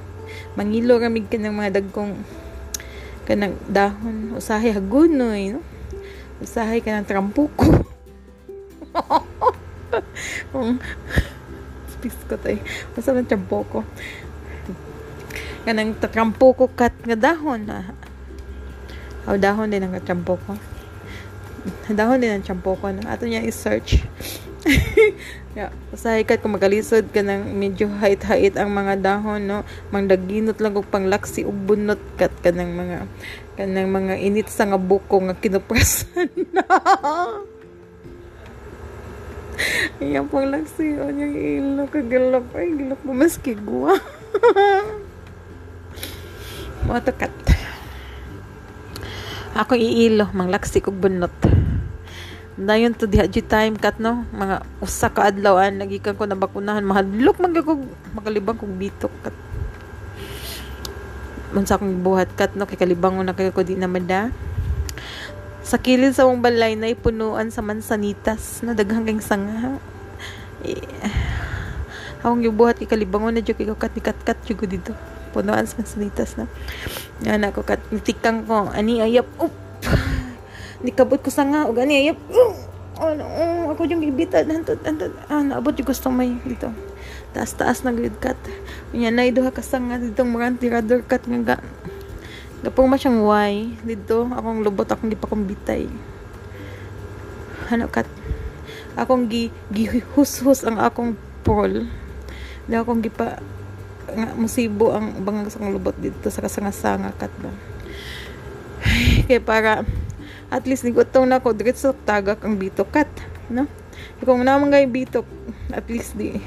mangilo 0.55 0.99
ramig 0.99 1.27
ka 1.27 1.37
ng 1.39 1.55
mga 1.55 1.81
dagkong 1.81 2.15
kanang 3.25 3.55
dahon 3.67 4.35
usahay 4.37 4.71
hagunoy 4.71 5.55
no 5.55 5.61
usahay 6.39 6.83
ka 6.83 6.93
ng 6.93 7.07
trampuko 7.07 7.83
um, 10.55 10.79
ko 12.29 12.37
tay. 12.37 12.61
Basta 12.93 13.13
man 13.13 13.25
tiyampo 13.25 13.65
ko. 13.65 13.81
Kanang 15.65 15.97
tatrampo 15.97 16.53
ko 16.53 16.69
kat 16.69 16.93
nga 17.01 17.17
dahon. 17.17 17.65
Ah. 17.69 17.89
Aw 19.25 19.41
dahon 19.41 19.73
din 19.73 19.81
ang 19.81 19.93
katrampo 19.93 20.37
ko. 20.37 20.53
dahon 21.89 22.21
din 22.21 22.29
ang 22.29 22.45
champoko 22.45 22.93
na 22.93 23.17
ato 23.17 23.25
niya 23.25 23.41
i-search 23.41 24.05
yeah. 25.55 25.71
sa 25.95 26.19
hikat 26.19 26.43
kung 26.43 26.53
magalisod 26.53 27.07
ka 27.09 27.23
ng 27.23 27.55
medyo 27.55 27.87
hait-hait 28.03 28.59
ang 28.59 28.75
mga 28.75 28.99
dahon 28.99 29.47
no? 29.47 29.63
Mangdaginot 29.89 30.59
lang 30.59 30.75
og 30.75 30.91
panglaksi 30.91 31.47
ug 31.47 31.55
bunot 31.55 31.97
kat 32.19 32.35
kanang 32.43 32.75
mga 32.75 33.07
kanang 33.55 33.89
mga 33.89 34.19
init 34.19 34.51
sa 34.51 34.67
nga 34.67 34.77
buko 34.77 35.23
nga 35.23 35.39
kinuprasan 35.39 36.29
Iyan 40.03 40.27
pang 40.27 40.51
laksi 40.51 40.99
o 40.99 41.07
niyang 41.07 41.39
ilo 41.39 41.87
kagalap 41.87 42.51
ay 42.59 42.75
gilap 42.75 42.99
mo 43.07 43.15
maski 43.15 43.55
guwa 43.55 43.95
mo 46.85 47.01
to 47.01 47.09
kat. 47.15 47.31
Ako 49.55 49.79
iilo 49.79 50.27
mang 50.35 50.51
laksi 50.51 50.83
kog 50.83 50.99
bunot 50.99 51.31
dayon 52.55 52.95
to 52.95 53.03
diha 53.03 53.27
time 53.27 53.75
kat 53.75 53.99
no? 53.99 54.23
Mga 54.31 54.63
usa 54.79 55.11
ka 55.11 55.27
adlawan 55.27 55.75
nagikan 55.75 56.15
ko 56.15 56.23
na 56.23 56.39
bakunahan 56.39 56.87
mahadlok 56.87 57.35
man 57.43 57.51
kog 57.51 57.83
makalibang 58.15 58.55
kog 58.55 58.71
bitok 58.79 59.11
kat. 59.27 59.35
Unsa 61.51 61.75
akong 61.75 61.99
buhat 61.99 62.31
kat 62.39 62.55
no? 62.55 62.63
Kay 62.63 62.79
kalibang 62.79 63.19
na 63.19 63.35
kay 63.35 63.51
ko 63.51 63.59
di 63.63 63.75
na 63.75 63.91
mada 63.91 64.31
sa 65.65 65.81
kilid 65.81 66.13
sa 66.13 66.29
mong 66.29 66.45
balay 66.45 66.77
na 66.77 66.93
ipunuan 66.93 67.49
sa 67.49 67.59
mansanitas 67.65 68.61
na 68.63 68.77
daghang 68.77 69.03
kang 69.03 69.19
sanga. 69.19 69.81
Eh, 70.63 70.79
akong 72.23 72.39
gibuhat 72.39 72.79
kay 72.79 72.87
kalibangon 72.87 73.35
na 73.35 73.43
jud 73.43 73.59
kay 73.59 73.67
kat 73.67 73.91
ni 73.97 74.01
kat 74.03 74.15
kat 74.23 74.39
jud 74.47 74.63
dito. 74.63 74.95
Punuan 75.35 75.67
sa 75.67 75.83
mansanitas 75.83 76.39
na 76.39 76.47
yan 77.19 77.43
ako 77.43 77.67
kat 77.67 77.83
nitikang 77.91 78.47
ko 78.47 78.71
ani 78.71 79.03
ayap. 79.03 79.27
Up 79.43 79.64
nikabot 80.85 81.17
ko 81.17 81.33
sa 81.33 81.41
nga 81.43 81.65
og 81.65 81.81
ani 81.81 82.05
ayap 82.05 82.17
ano 82.95 83.25
oh, 83.27 83.75
ako 83.75 83.91
yung 83.91 83.99
gibita 83.99 84.45
nantod 84.47 84.79
nantod. 84.85 85.11
Ah 85.27 85.43
naabot 85.43 85.75
yung 85.75 85.89
gusto 85.89 86.07
may 86.13 86.37
dito. 86.47 86.71
Taas 87.35 87.51
taas 87.57 87.83
na 87.83 87.91
grid 87.91 88.15
cut 88.23 88.37
nya 88.95 89.11
nay 89.11 89.35
duha 89.35 89.51
ka 89.51 89.59
nga 89.59 89.97
dito 89.99 90.23
mga 90.23 90.61
tirador 90.61 91.01
cut 91.03 91.25
nga 91.27 91.39
ga 91.41 91.57
Gapong 92.63 92.87
ma 92.87 92.97
siyang 92.97 93.21
Y? 93.27 93.77
Dito 93.83 94.25
akong 94.31 94.63
lubot 94.63 94.87
akong 94.87 95.11
di 95.11 95.19
pa 95.19 95.27
kong 95.27 95.43
bitay 95.43 95.85
ano 97.69 97.89
kat? 97.89 98.05
Akong 98.93 99.25
gi 99.25 99.49
gihus-hus 99.73 100.63
ang 100.63 100.77
akong 100.77 101.17
pol. 101.41 101.89
Di 102.69 102.73
akong 102.77 103.01
gipa 103.01 103.41
nga 104.05 104.37
musibo 104.37 104.93
ang 104.93 105.25
bangang 105.25 105.49
sa 105.49 105.65
lubot 105.65 105.97
dito 105.97 106.29
sa 106.29 106.45
kasanga-sanga 106.45 107.11
kat 107.17 107.33
ba. 107.41 107.51
Kay 109.27 109.41
para 109.41 109.81
at 110.55 110.63
least 110.63 110.87
nigutong 110.87 111.27
na 111.27 111.43
ko 111.43 111.51
diretso 111.51 111.91
tagak 112.07 112.39
ang 112.47 112.55
bitok 112.55 112.87
kat 112.87 113.11
no? 113.51 113.67
Kung 114.23 114.47
naman 114.47 114.71
gay 114.71 114.87
bitok. 114.87 115.27
At 115.75 115.91
least 115.91 116.15
di 116.15 116.39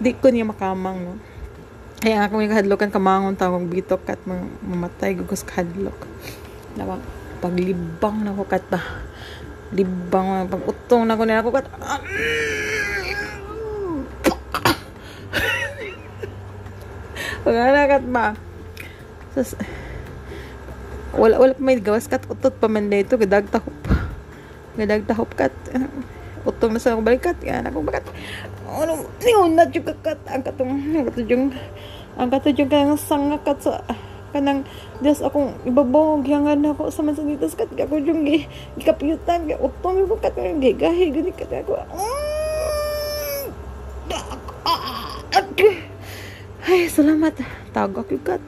di 0.00 0.16
ko 0.16 0.32
niya 0.32 0.48
makamang 0.48 1.04
no? 1.04 1.20
Kaya 2.00 2.24
ako 2.24 2.40
may 2.40 2.48
kahadlokan 2.48 2.88
kamangon 2.88 3.36
tawag 3.36 3.68
bitok 3.68 4.08
kat 4.08 4.16
mamatay 4.64 5.12
gugos 5.12 5.44
kahadlok. 5.44 6.08
Na 6.80 6.96
paglibang 7.44 8.24
na 8.24 8.32
ko 8.32 8.48
kat 8.48 8.64
ba? 8.72 8.80
Libang 9.76 10.48
pag 10.48 10.64
utong 10.64 11.04
na 11.04 11.20
ko 11.20 11.28
na 11.28 11.44
ako 11.44 11.52
kat 11.52 11.68
pag 17.44 17.92
kat 17.92 18.04
ba? 18.08 18.32
Sus, 19.36 19.52
wala 21.14 21.34
wala 21.38 21.54
may 21.62 21.78
gawas 21.78 22.10
kat 22.10 22.22
utot 22.26 22.54
pa 22.58 22.66
man 22.66 22.90
dito 22.90 23.14
gadag 23.14 23.46
tahop 23.50 23.74
gadag 24.74 25.06
kat 25.34 25.54
utong 26.44 26.76
na 26.76 26.80
sa 26.82 26.98
balikat 27.00 27.38
yan 27.40 27.64
ako 27.64 27.80
bakat 27.86 28.04
ano 28.68 29.00
niyon 29.24 29.56
na 29.56 29.64
juga 29.70 29.96
kat 30.02 30.20
ang 30.28 30.44
katong 30.44 30.72
ang 30.92 31.06
katong 31.08 31.44
ang 32.20 32.28
katong 32.28 32.68
kanang 32.68 33.00
sanga 33.00 33.38
kat 33.40 33.58
sa 33.64 33.80
kanang 34.34 34.66
des 35.00 35.22
akong 35.22 35.56
ibabong 35.64 36.26
gihangan 36.26 36.60
na 36.60 36.74
ako 36.74 36.92
sa 36.92 37.00
mansanitas 37.06 37.56
kat 37.56 37.70
ako 37.72 37.96
yung 38.02 38.26
gi 38.28 38.44
gikapyutan 38.76 39.48
gi 39.48 39.56
utong 39.56 40.04
ko 40.04 40.20
kat 40.20 40.36
gi 40.36 40.70
gahi 40.76 41.14
gani 41.14 41.32
kat 41.32 41.64
ako 41.64 41.80
ay 46.64 46.88
salamat. 46.88 47.36
Tagak 47.76 48.08
yung 48.08 48.24
kat 48.24 48.42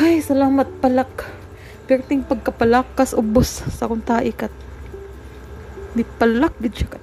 ay, 0.00 0.24
salamat 0.24 0.68
palak. 0.80 1.28
Perting 1.84 2.24
pagkapalakas 2.24 3.12
ubos 3.12 3.60
sa 3.68 3.84
kong 3.84 4.00
taikat. 4.00 4.48
Di 5.92 6.06
palak 6.06 6.56
gid 6.64 6.72
siya. 6.72 6.96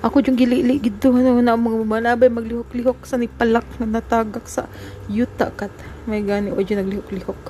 Ako 0.00 0.24
yung 0.24 0.34
gilili 0.34 0.80
gid 0.80 0.98
to 0.98 1.12
ano 1.12 1.38
na 1.38 1.54
mga 1.54 1.84
manabay 1.84 2.32
maglihok-lihok 2.32 3.04
sa 3.04 3.20
ni 3.20 3.28
palak 3.28 3.68
na 3.78 3.86
natagak 3.86 4.48
sa 4.48 4.66
yuta 5.06 5.52
kat. 5.54 5.70
May 6.10 6.26
gani 6.26 6.50
o 6.50 6.58
naglihok-lihok. 6.58 7.40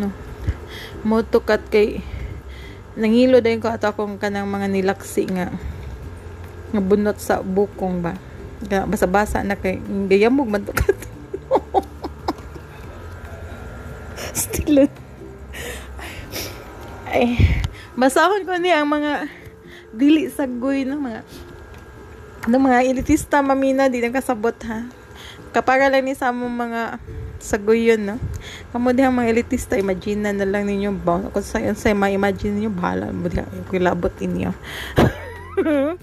No. 0.00 0.14
Moto 1.04 1.44
kat 1.44 1.66
kay 1.68 2.00
nangilo 2.96 3.44
dayon 3.44 3.60
ko 3.60 3.68
ato 3.68 3.92
akong 3.92 4.16
kanang 4.16 4.48
mga 4.48 4.72
nilaksi 4.72 5.28
nga 5.28 5.52
nga 6.72 6.80
bunot 6.80 7.20
sa 7.20 7.44
bukong 7.44 8.00
ba. 8.00 8.16
Basa-basa 8.88 9.44
na 9.44 9.60
kay 9.60 9.82
gayamog 10.08 10.48
man 10.48 10.64
to 10.64 10.72
kat. 10.72 10.95
Still. 14.36 14.92
Ay, 17.08 17.40
basahon 17.96 18.44
ko 18.44 18.52
ni 18.60 18.68
ang 18.68 18.84
mga 18.84 19.32
dili 19.96 20.28
sagoy 20.28 20.84
ng 20.84 21.00
mga 21.00 21.20
ng 22.46 22.60
mga 22.60 22.78
elitista 22.84 23.40
mamina 23.40 23.88
di 23.88 24.04
nang 24.04 24.12
kasabot 24.12 24.52
ha. 24.68 24.84
Kapara 25.56 25.88
lang 25.88 26.04
ni 26.04 26.12
sa 26.12 26.36
mga 26.36 27.00
sagoy 27.40 27.88
yun, 27.88 28.04
no? 28.04 28.16
Kamo 28.76 28.92
diha 28.92 29.08
mga 29.08 29.32
elitista, 29.32 29.80
imagine 29.80 30.36
na 30.36 30.44
lang 30.44 30.68
ninyo 30.68 30.92
ba? 30.92 31.24
Kung 31.32 31.40
sa 31.40 31.56
yun 31.56 31.72
sa 31.72 31.96
ma-imagine 31.96 32.60
ninyo, 32.60 32.70
bahala 32.76 33.08
mo 33.16 33.32
diha. 33.32 33.48
Kung 33.72 33.80
labot 33.80 34.12
inyo. 34.20 34.52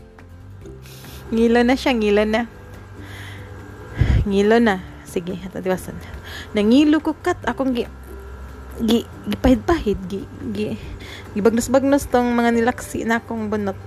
ngilo 1.33 1.59
na 1.61 1.75
siya, 1.77 1.93
ngilo 1.93 2.25
na. 2.25 2.49
Ngilo 4.25 4.57
na. 4.57 4.81
Sige, 5.05 5.37
tatiwasan. 5.53 5.93
Nangilo 6.57 6.97
ko 6.97 7.13
kat 7.13 7.37
akong 7.45 7.77
gi 7.77 7.85
gi 8.81 9.05
gipahid-pahid 9.29 9.99
gi 10.09 10.21
gi 10.49 10.67
gibagnos-bagnos 11.37 12.09
tong 12.09 12.33
mga 12.33 12.57
nilaksi 12.57 13.05
na 13.05 13.21
akong 13.21 13.49
bunot. 13.49 13.77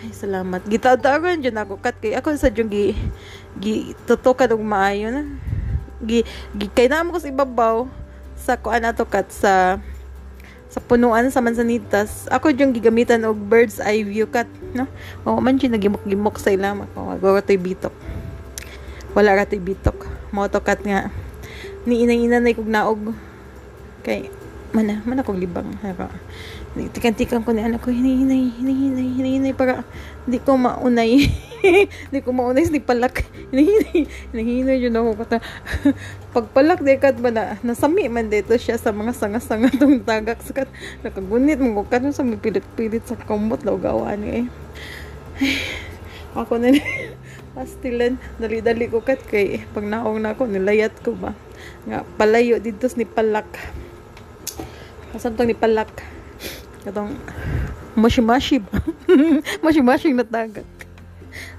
Ay 0.00 0.12
salamat. 0.12 0.60
Gitaw-tawan 0.68 1.40
jud 1.40 1.56
ako 1.56 1.80
kat 1.80 1.96
kay 2.00 2.12
ako 2.12 2.36
sa 2.36 2.52
jud 2.52 2.68
gi 2.68 2.92
gi 3.56 3.96
tutukan 4.04 4.52
og 4.52 4.64
maayo 4.64 5.08
na. 5.08 5.24
Gi, 6.04 6.24
gi 6.56 6.66
kay 6.72 6.88
na 6.92 7.04
ko 7.04 7.20
sa 7.20 7.32
ibabaw 7.32 7.88
sa 8.36 8.56
kuan 8.56 8.84
ato 8.84 9.04
kat 9.04 9.28
sa 9.32 9.80
sa 10.68 10.80
punuan 10.84 11.28
sa 11.32 11.40
mansanitas. 11.40 12.28
Ako 12.28 12.52
yung 12.52 12.76
gigamitan 12.76 13.24
og 13.28 13.36
bird's 13.36 13.80
eye 13.80 14.04
view 14.04 14.28
cut 14.28 14.48
no? 14.76 14.84
O 15.24 15.40
man 15.40 15.56
jud 15.56 15.72
nagimok-gimok 15.72 16.36
sa 16.36 16.52
ilam 16.52 16.84
ako 16.84 17.16
wala 17.16 17.40
toy 17.40 17.56
bitok. 17.56 17.92
Wala 19.16 19.40
ra 19.40 19.48
bitok. 19.48 20.04
Mo 20.36 20.48
to 20.52 20.60
kat 20.60 20.84
nga 20.84 21.08
ni 21.88 22.04
inang-inanay 22.04 22.52
kog 22.52 22.68
naog 22.68 23.16
Kay, 24.00 24.32
mana, 24.72 25.04
mana 25.04 25.20
kong 25.26 25.40
libang. 25.40 25.68
Hara. 25.84 26.08
Tikan-tikan 26.94 27.42
ko 27.42 27.50
ni 27.50 27.60
anak 27.60 27.82
ko, 27.82 27.90
hinihinay, 27.90 28.54
hinihinay, 28.56 29.08
hinihinay 29.18 29.52
para 29.52 29.82
hindi 30.24 30.38
ko 30.40 30.56
maunay. 30.56 31.26
Hindi 32.08 32.24
ko 32.24 32.32
maunay 32.32 32.64
sa 32.64 32.72
palak. 32.80 33.20
Hinihinay, 33.52 34.08
hinihinay 34.32 34.76
yun 34.80 34.96
ako 34.96 35.12
kata. 35.20 35.44
Pagpalak, 36.32 36.80
dekat 36.80 37.20
ba 37.20 37.28
na, 37.28 37.60
nasami 37.60 38.08
man 38.08 38.32
dito 38.32 38.56
siya 38.56 38.80
sa 38.80 38.96
mga 38.96 39.12
sanga-sanga 39.12 39.68
tong 39.76 40.00
tagak. 40.00 40.40
Sakat, 40.40 40.72
nakagunit 41.04 41.60
mo 41.60 41.84
ko 41.84 41.92
kanong 41.92 42.16
sa 42.16 42.24
pilit-pilit 42.24 43.04
sa 43.04 43.12
kumot 43.12 43.60
na 43.60 43.76
ugawan 43.76 44.24
eh. 44.24 44.48
ako 46.38 46.62
na 46.62 46.72
pastilan 47.58 48.14
dali-dali 48.38 48.86
ko 48.86 49.02
kat 49.02 49.18
kay 49.26 49.66
pag 49.74 49.82
naong 49.82 50.22
na 50.22 50.38
ako 50.38 50.46
nilayat 50.46 50.94
ko 51.02 51.18
ba 51.18 51.34
nga 51.90 52.06
palayo 52.14 52.62
dito 52.62 52.86
ni 52.94 53.02
palak 53.02 53.48
Asan 55.10 55.34
tong 55.34 55.50
nipalak? 55.50 55.90
Katong 56.86 57.18
mashi-mashi 57.98 58.62
ba? 58.62 58.78
mashi-mashi 59.66 60.14
na 60.14 60.22
tagak. 60.22 60.66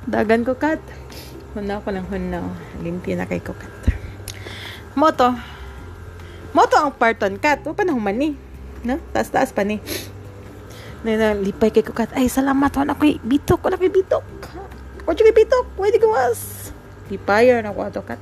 Dagan 0.07 0.47
ko 0.47 0.55
kat. 0.55 0.79
Hunaw 1.51 1.83
ko 1.83 1.91
ng 1.91 2.07
hunaw. 2.07 2.47
Limpi 2.79 3.11
na 3.19 3.27
kay 3.27 3.43
ko 3.43 3.51
kat. 3.51 3.91
Moto. 4.95 5.35
Moto 6.55 6.75
ang 6.79 6.95
parton 6.95 7.35
kat. 7.35 7.67
O 7.67 7.75
pa 7.75 7.83
na 7.83 7.91
humani. 7.91 8.39
No? 8.87 9.03
Taas-taas 9.11 9.51
pa 9.51 9.67
ni. 9.67 9.83
Na, 11.03 11.19
na 11.19 11.27
lipay 11.35 11.75
kay 11.75 11.83
ko 11.83 11.91
kat. 11.91 12.07
Ay, 12.15 12.31
salamat. 12.31 12.71
Wala 12.71 12.95
ko 12.95 13.03
bitok. 13.03 13.67
Wala 13.67 13.75
ko 13.75 13.83
bitok. 13.91 14.25
Wala 15.03 15.11
ko 15.11 15.31
bitok. 15.35 15.65
Pwede 15.75 15.99
gawas. 15.99 16.71
Lipayan 17.11 17.67
ako 17.67 17.79
ato 17.83 18.01
kat. 18.07 18.19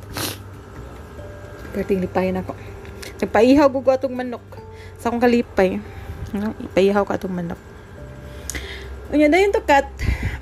Perting 1.78 2.02
lipayan 2.02 2.42
ako. 2.42 2.58
Nagpaihaw 3.22 3.70
ko 3.70 3.94
atong 3.94 4.18
manok 4.18 4.59
sa 5.00 5.10
akong 5.10 5.24
kalipay 5.24 5.80
No? 6.34 6.54
Ipayahaw 6.62 7.06
ka 7.10 7.18
itong 7.18 7.34
manok. 7.34 7.58
Unya 9.10 9.26
dayon 9.26 9.50
to 9.50 9.66
kat 9.66 9.90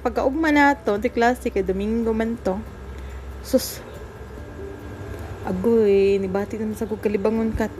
pagkaugma 0.04 0.52
na 0.52 0.76
to 0.76 1.00
ti 1.00 1.08
klase 1.08 1.48
kay 1.48 1.63
Domingo 1.63 2.12
man 2.12 2.36
to. 2.43 2.60
Sus. 3.39 3.80
Agoy, 5.48 6.20
nibati 6.20 6.60
naman 6.60 6.76
sa 6.76 6.84
kong 6.84 7.00
kalibangon 7.00 7.56
kat. 7.56 7.72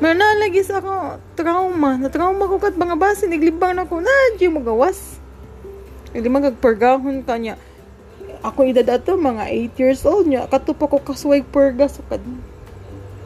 Mga 0.00 0.16
nalagi 0.16 0.64
sa 0.64 0.80
ako 0.80 1.20
trauma. 1.36 2.00
Na 2.00 2.08
trauma 2.08 2.48
ko 2.48 2.56
kat 2.56 2.72
mga 2.72 2.96
basi 2.96 3.28
naglibang 3.28 3.76
na 3.76 3.84
ko. 3.84 4.00
Na, 4.00 4.32
di 4.40 4.48
mo 4.48 4.64
gawas. 4.64 5.20
Hindi 6.16 6.32
magagpergahon 6.32 7.20
ka 7.28 7.36
niya. 7.36 7.60
Ako 8.40 8.64
edad 8.64 8.88
ato, 8.96 9.20
mga 9.20 9.44
8 9.76 9.80
years 9.84 10.02
old 10.08 10.24
niya. 10.24 10.48
Katupa 10.48 10.88
ko 10.88 11.04
kasway 11.04 11.44
perga 11.44 11.92
so 11.92 12.00
kad. 12.08 12.24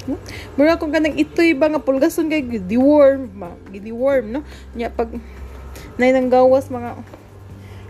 No? 0.07 0.17
Mura 0.55 0.79
kung 0.79 0.95
kanang 0.95 1.19
itoy 1.19 1.53
ba 1.59 1.67
nga 1.67 1.83
pulgason 1.83 2.31
kay 2.31 2.47
gidiworm, 2.47 3.27
ma, 3.35 3.51
gidiworm, 3.75 4.31
no? 4.31 4.41
Nya 4.79 4.91
pag 4.91 5.11
nay 5.99 6.15
nang 6.15 6.31
gawas 6.31 6.71
mga 6.71 6.95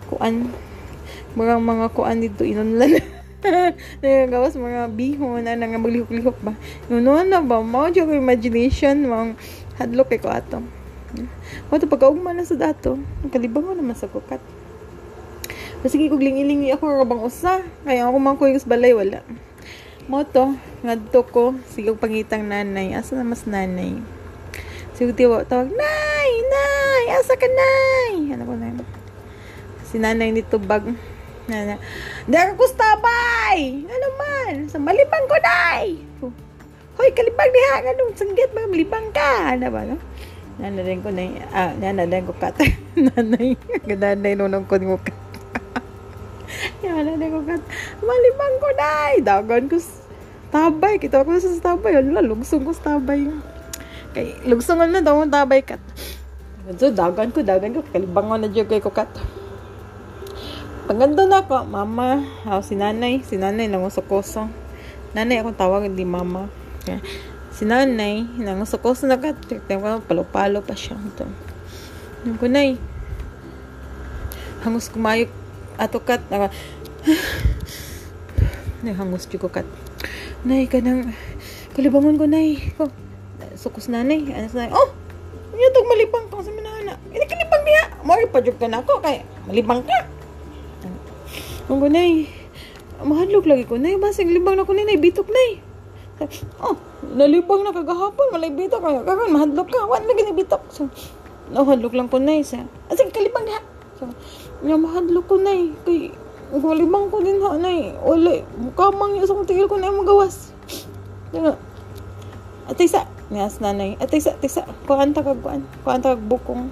kuan 0.08 0.48
mga 1.36 1.54
mga 1.60 1.86
kuan 1.92 2.18
dito 2.24 2.42
inunlan. 2.42 2.96
Nay 4.02 4.26
gawas 4.26 4.56
mga 4.58 4.90
bihon 4.90 5.44
na 5.44 5.54
nga 5.54 5.78
maglihok-lihok 5.78 6.38
ba? 6.42 6.56
Nuno 6.90 7.20
na 7.22 7.44
ba? 7.44 7.60
Mo 7.62 7.86
jo 7.92 8.08
imagination 8.10 9.06
mga 9.06 9.24
hadlok 9.78 10.08
kay 10.10 10.18
ko 10.18 10.32
ato. 10.32 10.64
Mo 11.68 11.78
to 11.78 11.86
pagkaugma 11.86 12.32
na 12.32 12.42
sa 12.42 12.58
dato 12.58 12.98
kalibangon 13.30 13.78
naman 13.78 13.94
sa 13.94 14.10
kukat. 14.10 14.40
Sige 15.86 16.10
kog 16.10 16.24
lingilingi 16.24 16.74
ako 16.74 16.98
rabang 16.98 17.22
usa? 17.22 17.62
Kaya 17.86 18.10
ako 18.10 18.16
man 18.18 18.34
balay 18.66 18.90
wala 18.96 19.22
mo 20.06 20.22
to 20.22 20.54
ngadto 20.86 21.20
ko 21.26 21.58
sige 21.66 21.90
pangitang 21.98 22.46
nanay 22.46 22.94
asa 22.94 23.18
na 23.18 23.26
mas 23.26 23.42
nanay 23.42 23.98
sige 24.94 25.10
tiwa 25.10 25.42
tawag 25.42 25.70
nay 25.74 26.30
nay 26.46 27.04
asa 27.18 27.34
ka 27.34 27.48
nay 27.50 28.30
ano 28.30 28.42
ko 28.46 28.54
na 28.54 28.70
si 29.90 29.98
nanay 29.98 30.30
nito 30.30 30.62
bag 30.62 30.94
Nana, 31.46 31.78
Dara 32.26 32.58
ko 32.58 32.66
stabay! 32.66 33.86
Ano 33.86 34.06
man? 34.18 34.66
Sa 34.66 34.82
malibang 34.82 35.30
ko, 35.30 35.38
nay! 35.38 35.94
Hoy, 36.98 37.14
kalibang 37.14 37.54
diha! 37.54 37.86
Anong 37.86 38.18
sanggit 38.18 38.50
mga 38.50 38.66
malibang 38.66 39.06
ka? 39.14 39.54
Ano 39.54 39.70
ba, 39.70 39.86
no? 39.86 39.94
Nana 40.58 40.82
rin 40.82 41.06
ko, 41.06 41.14
nay. 41.14 41.38
Ah, 41.54 41.70
nana 41.78 42.02
rin 42.02 42.26
ko 42.26 42.34
kat. 42.34 42.58
nanay. 42.98 43.54
Nanay 43.86 44.34
nunong 44.34 44.66
ko 44.66 44.74
ni 44.74 44.90
mo 44.90 44.98
kat. 44.98 45.14
Nana 46.82 47.14
rin 47.14 47.30
ko 47.30 47.46
kat. 47.46 47.62
Malibang 48.02 48.54
ko, 48.58 48.68
nay! 48.74 49.12
Dagan 49.22 49.70
ko 49.70 49.78
tabay. 50.56 50.96
Kita 50.96 51.20
ko 51.20 51.36
sa 51.36 51.76
tabay. 51.76 52.00
Wala, 52.00 52.24
lugsong 52.24 52.64
ko 52.64 52.72
sa 52.72 52.96
tabay. 52.96 53.28
Kay, 54.16 54.48
lugsong 54.48 54.80
na 54.88 55.04
daw 55.04 55.20
tabay 55.28 55.60
kat. 55.60 55.80
So, 56.80 56.88
dagan 56.88 57.30
ko, 57.30 57.44
dagan 57.44 57.76
ko. 57.76 57.84
Kalibangon 57.84 58.42
na 58.42 58.48
dyan 58.48 58.64
kay 58.64 58.80
ko 58.80 58.88
kat. 58.88 59.06
Paganda 60.86 61.26
na 61.26 61.42
ako, 61.42 61.66
mama, 61.66 62.22
oh, 62.46 62.62
si 62.62 62.78
nanay, 62.78 63.18
si 63.26 63.34
nanay 63.36 63.66
nangusukoso. 63.66 64.46
Nanay 65.18 65.42
akong 65.42 65.58
tawag, 65.58 65.90
hindi 65.90 66.06
mama. 66.06 66.46
Si 67.50 67.66
nanay, 67.66 68.22
nangusukoso 68.38 69.06
na 69.10 69.18
kat. 69.18 69.34
Palo-palo 70.06 70.62
pa 70.62 70.74
siya. 70.78 70.94
Ito. 70.94 71.26
Yung 72.22 72.38
ko, 72.38 72.46
nay. 72.46 72.78
Hangus 74.62 74.90
kumayok 74.90 75.30
ato 75.78 75.98
kat. 76.02 76.22
Naka, 76.30 76.54
nay, 78.82 78.94
hangus 78.94 79.26
ko 79.26 79.50
kat. 79.50 79.66
Nay, 80.44 80.68
kanang, 80.68 81.14
kalibangon 81.72 82.20
ko, 82.20 82.28
nay. 82.28 82.60
Oh, 82.76 82.92
sukos 83.56 83.88
nanay. 83.88 84.20
Ano 84.36 84.46
sa 84.52 84.66
nanay? 84.66 84.74
Oh! 84.76 84.90
Ano 85.56 85.62
itong 85.62 85.88
malibang 85.88 86.26
ka 86.28 86.44
sa 86.44 86.52
manana? 86.52 87.00
Ini 87.08 87.24
kalibang 87.24 87.64
niya. 87.64 87.84
Mari 88.04 88.28
pa 88.28 88.44
ka 88.44 88.68
na 88.68 88.84
ako. 88.84 89.00
Kaya, 89.00 89.24
malibang 89.48 89.80
ka. 89.80 89.98
Ang 91.66 91.80
gunay, 91.80 92.28
mahadlok 93.00 93.48
lagi 93.48 93.64
ko, 93.64 93.74
nay, 93.80 93.96
basig 93.96 94.28
libang 94.28 94.54
na 94.54 94.68
ko, 94.68 94.76
nay, 94.76 95.00
bitok, 95.00 95.26
nay. 95.26 95.58
Oh, 96.62 96.78
nalibang 97.02 97.66
na 97.66 97.74
kagahapon, 97.74 98.32
malay 98.32 98.54
bitok, 98.54 98.80
kaya 98.80 99.02
kakan, 99.02 99.34
mahadlok 99.34 99.68
ka, 99.68 99.84
wan 99.84 100.06
lagi 100.06 100.22
ni 100.24 100.32
bitok. 100.32 100.62
So, 100.70 100.88
nahadlok 101.50 101.92
lang 101.92 102.08
ko, 102.08 102.22
nay, 102.22 102.46
sa, 102.46 102.62
asig, 102.88 103.10
kalibang 103.10 103.44
na. 103.44 103.60
So, 103.98 104.08
nga 104.62 104.76
mahadlok 104.78 105.26
ko, 105.26 105.36
nay, 105.42 105.74
kay, 105.82 106.14
kalibang 106.50 107.10
ko 107.10 107.18
din 107.22 107.42
ha, 107.42 107.58
nay, 107.58 107.94
wala, 107.98 108.42
mukamang 108.54 109.18
niya 109.18 109.26
sa 109.26 109.42
tigil 109.42 109.66
ko, 109.66 109.78
nay, 109.78 109.90
magawas. 109.90 110.54
Nga, 111.34 111.58
atay 112.70 112.86
sa, 112.86 113.10
niyas 113.30 113.58
nanay, 113.58 113.98
atay 113.98 114.22
sa, 114.22 114.38
atay 114.38 114.50
sa, 114.50 114.62
kuhaan 114.86 115.10
ta 115.10 115.26
kag, 115.26 115.42
kuhaan, 115.42 115.66
kuhaan 115.82 116.02
kag 116.02 116.22
bukong. 116.22 116.70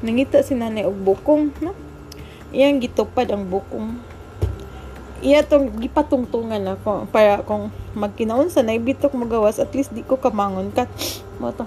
Nangita 0.00 0.40
si 0.40 0.56
nanay 0.56 0.88
og 0.88 0.96
bukong, 0.96 1.52
no? 1.60 1.76
iyang 2.52 2.80
gitupad 2.80 3.28
ang 3.28 3.44
bukong. 3.48 4.00
Iya 5.18 5.42
tong 5.42 5.74
gipatungtungan 5.82 6.62
ako 6.78 7.10
para 7.10 7.42
kung 7.42 7.74
magkinaon 7.98 8.54
sa 8.54 8.62
naibitok 8.62 9.18
magawas 9.18 9.58
at 9.58 9.74
least 9.74 9.90
di 9.90 10.06
ko 10.06 10.14
kamangon 10.14 10.70
kat 10.70 10.86
mo 11.42 11.50
to. 11.50 11.66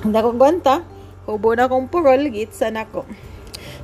Hindi 0.00 0.18
ko 0.24 0.32
gwanta 0.32 0.80
hubo 1.28 1.52
na 1.52 1.68
kong 1.68 1.92
purol 1.92 2.32
gitsa 2.32 2.72
na 2.72 2.88
ko 2.88 3.04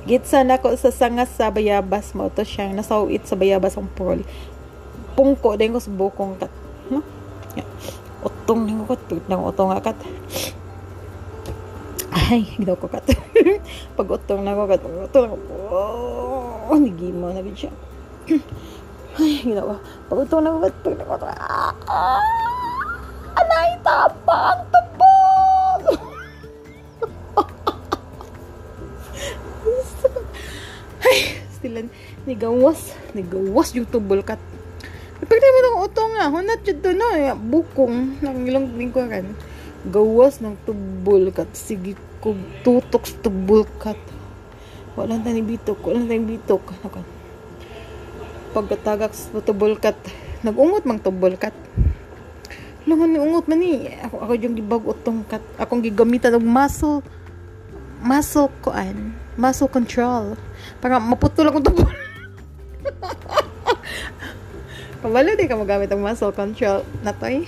gitsa 0.07 0.47
na 0.47 0.55
ko 0.55 0.71
sa 0.79 0.89
sangas 0.89 1.27
sa 1.35 1.51
bayabas 1.51 2.15
mo 2.15 2.31
to 2.31 2.47
siyang 2.47 2.73
nasawit 2.73 3.27
sa 3.27 3.35
bayabas 3.35 3.75
ang 3.75 3.91
purol 3.91 4.23
pungko 5.19 5.59
din 5.59 5.75
ko 5.75 5.79
sa 5.83 5.91
bukong 5.91 6.39
kat 6.39 6.51
no? 6.87 7.03
yeah. 7.59 7.67
utong 8.23 8.63
din 8.63 8.79
ko 8.87 8.95
kat 8.95 9.03
nang 9.27 9.43
utong 9.43 9.75
kat 9.83 9.99
ay, 12.27 12.43
ginaw 12.59 12.75
ko 12.75 12.91
kat. 12.91 13.07
pag 13.95 14.07
utong 14.09 14.43
na 14.43 14.51
ko 14.51 14.67
kat, 14.67 14.83
pag 14.83 14.99
utong 15.07 15.31
na 15.31 15.31
ko, 15.31 15.55
oh, 16.67 16.75
na 16.75 17.39
siya. 17.55 17.71
ay, 19.21 19.47
ginawa. 19.47 19.79
Pag 20.11 20.27
utong 20.27 20.43
na 20.43 20.51
ko 20.51 20.59
kat, 20.59 20.75
pag 20.83 20.91
utong 20.91 21.07
na 21.07 21.07
ko, 21.07 21.27
ah, 21.31 21.71
anay 23.37 23.79
tapang 23.79 24.59
tubog! 24.71 24.86
Stilan, 31.77 31.93
nigawas, 32.25 32.97
nigawas 33.13 33.69
yung 33.77 33.85
tubol 33.85 34.25
kat. 34.25 34.41
Pag 35.17 35.41
naman 35.41 35.63
ang 35.65 35.77
utong 35.85 36.11
nga, 36.13 36.25
hunat 36.29 36.61
yun 36.65 36.77
doon 36.81 36.97
na, 36.97 37.33
bukong, 37.33 38.21
nang 38.21 38.45
ilang 38.45 38.69
lingkuran. 38.77 39.25
Gawas 39.87 40.41
ng 40.41 40.57
tubol 40.65 41.29
kat. 41.29 41.49
Sige 41.53 41.93
ko 42.21 42.33
tutok 42.65 43.05
sa 43.05 43.17
tubol 43.21 43.65
kat. 43.77 43.97
Wala 44.97 45.21
tani 45.21 45.45
bitok 45.45 45.77
wala 45.85 46.01
tani 46.01 46.25
bitok. 46.25 46.73
Ano 46.81 47.05
pagkatagak 48.57 49.13
sa 49.13 49.37
tubol 49.45 49.77
kat 49.77 49.93
nagungot 50.41 50.81
mang 50.81 50.97
tubol 50.97 51.37
kat. 51.37 51.53
Langan 52.89 53.13
ni 53.13 53.21
ungot 53.21 53.45
man 53.45 53.61
ni. 53.61 53.93
Ako 54.01 54.25
ako 54.25 54.33
yung 54.33 54.57
gibag 54.57 54.81
utong 54.81 55.21
kat. 55.29 55.43
Akong 55.61 55.85
gigamitan 55.85 56.33
og 56.33 56.41
muscle 56.41 57.05
muscle 58.01 58.49
koan 58.65 59.13
muscle 59.37 59.69
control 59.69 60.33
para 60.77 61.01
maputol 61.01 61.49
akong 61.49 61.65
tubol 61.65 61.89
Kabalo 64.97 65.37
di 65.37 65.45
ka 65.45 65.53
magamit 65.53 65.93
ang 65.93 66.01
muscle 66.01 66.33
control 66.33 66.81
na 67.05 67.13
to 67.13 67.29
eh. 67.29 67.45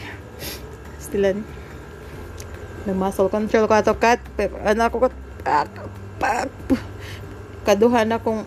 Stilan 1.02 1.42
na 2.86 2.94
muscle 2.94 3.26
control 3.26 3.66
ko 3.66 3.74
ato 3.74 3.98
kat. 3.98 4.22
Ano 4.62 4.86
ako 4.86 5.10
kat? 5.10 5.14
Kaduhan 7.66 8.14
akong 8.14 8.46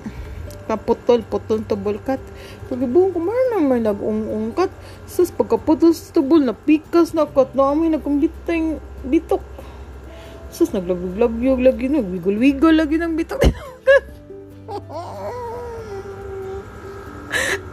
kaputol 0.70 1.26
putol 1.26 1.66
tubol 1.66 1.98
kat. 1.98 2.22
Pagibong 2.70 3.10
ko 3.10 3.18
man 3.18 3.58
naman 3.58 3.82
nag-ung-ung 3.82 4.54
kat. 4.54 4.70
Sus 5.10 5.34
pagkaputol 5.34 5.90
sa 5.90 6.14
tubol 6.14 6.46
na 6.46 6.54
pikas 6.54 7.10
na 7.10 7.26
kat. 7.26 7.58
Na 7.58 7.74
amin 7.74 7.98
nagkumbitang 7.98 8.78
bitok 9.02 9.42
sus 10.52 10.68
naglabyog-labyog 10.76 11.64
lagi 11.64 11.88
nagwigol-wigol 11.88 12.76
lagi 12.76 13.00
ng 13.00 13.16
bitok 13.16 13.40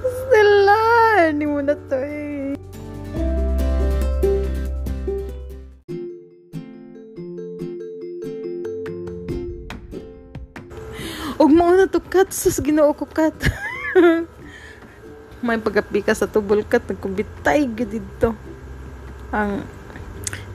Stella 0.03 0.83
hindi 1.31 1.47
mo 1.47 1.63
na 1.63 1.71
to 1.87 1.95
eh 1.95 2.59
Og 11.39 11.47
mo 11.47 11.71
na 11.71 11.87
to 11.87 12.03
kat 12.03 12.35
sus 12.35 12.59
Ginoo 12.59 12.91
ko 12.91 13.07
kat. 13.07 13.31
May 15.45 15.55
pagapika 15.55 16.11
sa 16.11 16.27
tubol 16.27 16.67
kat 16.67 16.83
nagkumbitay 16.83 17.63
dito. 17.79 18.35
Ang 19.31 19.63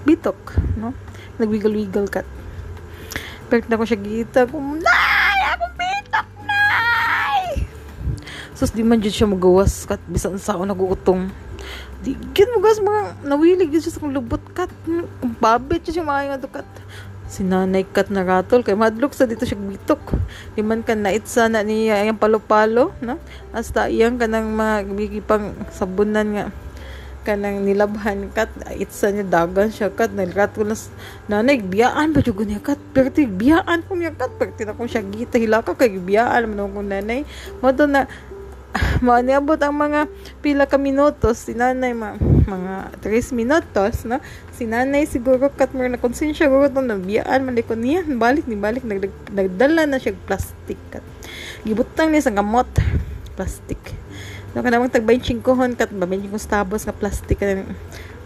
bitok, 0.05 0.61
no? 0.77 0.93
Nagwiggle-wiggle 1.41 2.13
kat. 2.13 2.29
Pero 3.49 3.65
na 3.65 3.81
ko 3.81 3.89
siya 3.89 3.97
gita 3.97 4.45
ko, 4.45 4.61
Nay! 4.61 5.14
Sus, 8.65 8.73
di 8.73 8.81
man 8.81 8.97
dyan 8.97 9.13
siya 9.13 9.29
magawas 9.29 9.85
kat 9.85 10.01
bisan 10.09 10.41
sa 10.41 10.57
ako 10.57 10.65
nagutong. 10.65 11.29
di 12.01 12.17
gid 12.33 12.49
mo 12.49 12.65
gas 12.65 12.81
mga 12.81 13.29
nawilig 13.29 13.77
siya 13.77 13.93
sa 13.93 14.09
lubot 14.09 14.41
kat. 14.57 14.73
Babit 15.37 15.85
siya 15.85 16.01
mga 16.01 16.33
nga 16.33 16.41
dukat 16.41 16.65
sinanay 17.29 17.85
kat 17.85 18.09
na 18.09 18.25
ratol 18.25 18.65
kay 18.65 18.73
madlok 18.73 19.13
sa 19.13 19.29
dito 19.29 19.45
siya 19.45 19.61
bitok 19.61 20.17
liman 20.57 20.81
kan 20.81 20.97
na 20.97 21.13
itsa 21.13 21.45
na 21.53 21.61
niya 21.61 22.09
ang 22.09 22.17
palo-palo 22.17 22.97
no? 23.05 23.21
Hasta 23.53 23.93
iyang 23.93 24.17
kanang 24.17 24.57
mga 24.57 24.89
pang 25.29 25.53
sabunan 25.69 26.25
nga 26.33 26.45
kanang 27.25 27.65
nilabhan 27.65 28.29
kat. 28.31 28.53
Itsa 28.77 29.09
niya 29.11 29.25
dagan 29.25 29.73
siya 29.73 29.89
kat. 29.89 30.13
Nagrat 30.13 30.53
ko 30.53 30.63
na 30.63 30.77
nanay 31.27 31.59
biyaan 31.65 32.13
ba 32.13 32.21
jud 32.21 32.37
niya 32.45 32.61
kat. 32.61 32.77
Pero 32.93 33.09
ti 33.09 33.25
biyaan 33.25 33.81
ko 33.89 33.97
niya 33.97 34.13
kat. 34.13 34.31
Pero 34.37 34.53
na 34.53 34.77
kong 34.77 34.93
siya 34.93 35.03
gita 35.03 35.41
hilaka 35.41 35.73
kay 35.75 35.97
biyaan 35.97 36.53
man 36.53 36.71
ko 36.71 36.85
nanay. 36.85 37.25
Mo 37.65 37.73
na 37.89 38.07
maaniabot 39.07 39.59
ang 39.63 39.75
mga 39.75 40.11
pila 40.43 40.67
ka 40.67 40.77
minutos. 40.79 41.47
Si 41.47 41.55
nanay 41.55 41.95
ma, 41.95 42.19
mga 42.19 42.99
3 42.99 43.31
minutos 43.31 44.03
no? 44.07 44.19
Si 44.55 44.67
nanay 44.67 45.07
siguro 45.07 45.51
kat 45.51 45.71
mo 45.75 45.87
na 45.87 45.99
konsensya 45.99 46.51
guro 46.51 46.67
to 46.67 46.83
na 46.83 46.99
biyaan 46.99 47.47
man 47.47 47.59
ko 47.63 47.79
niya. 47.79 48.03
Balik 48.07 48.51
ni 48.51 48.59
balik 48.59 48.83
nag, 48.83 49.07
nagdala 49.31 49.87
na 49.87 50.03
siya 50.03 50.19
plastic. 50.27 50.79
Kat 50.91 51.05
gibutang 51.63 52.11
niya 52.11 52.27
sa 52.27 52.35
gamot 52.35 52.67
plastic. 53.39 53.79
No, 54.55 54.63
ka 54.63 54.71
namang 54.71 54.91
tag 54.91 55.07
25 55.07 55.43
hon 55.43 55.75
kat 55.75 55.91
ba 55.91 56.07
25 56.07 56.39
stabos 56.39 56.87
nga 56.87 56.95
plastic 56.95 57.43
kanang 57.43 57.75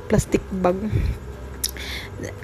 plastic 0.09 0.45
bag. 0.53 0.77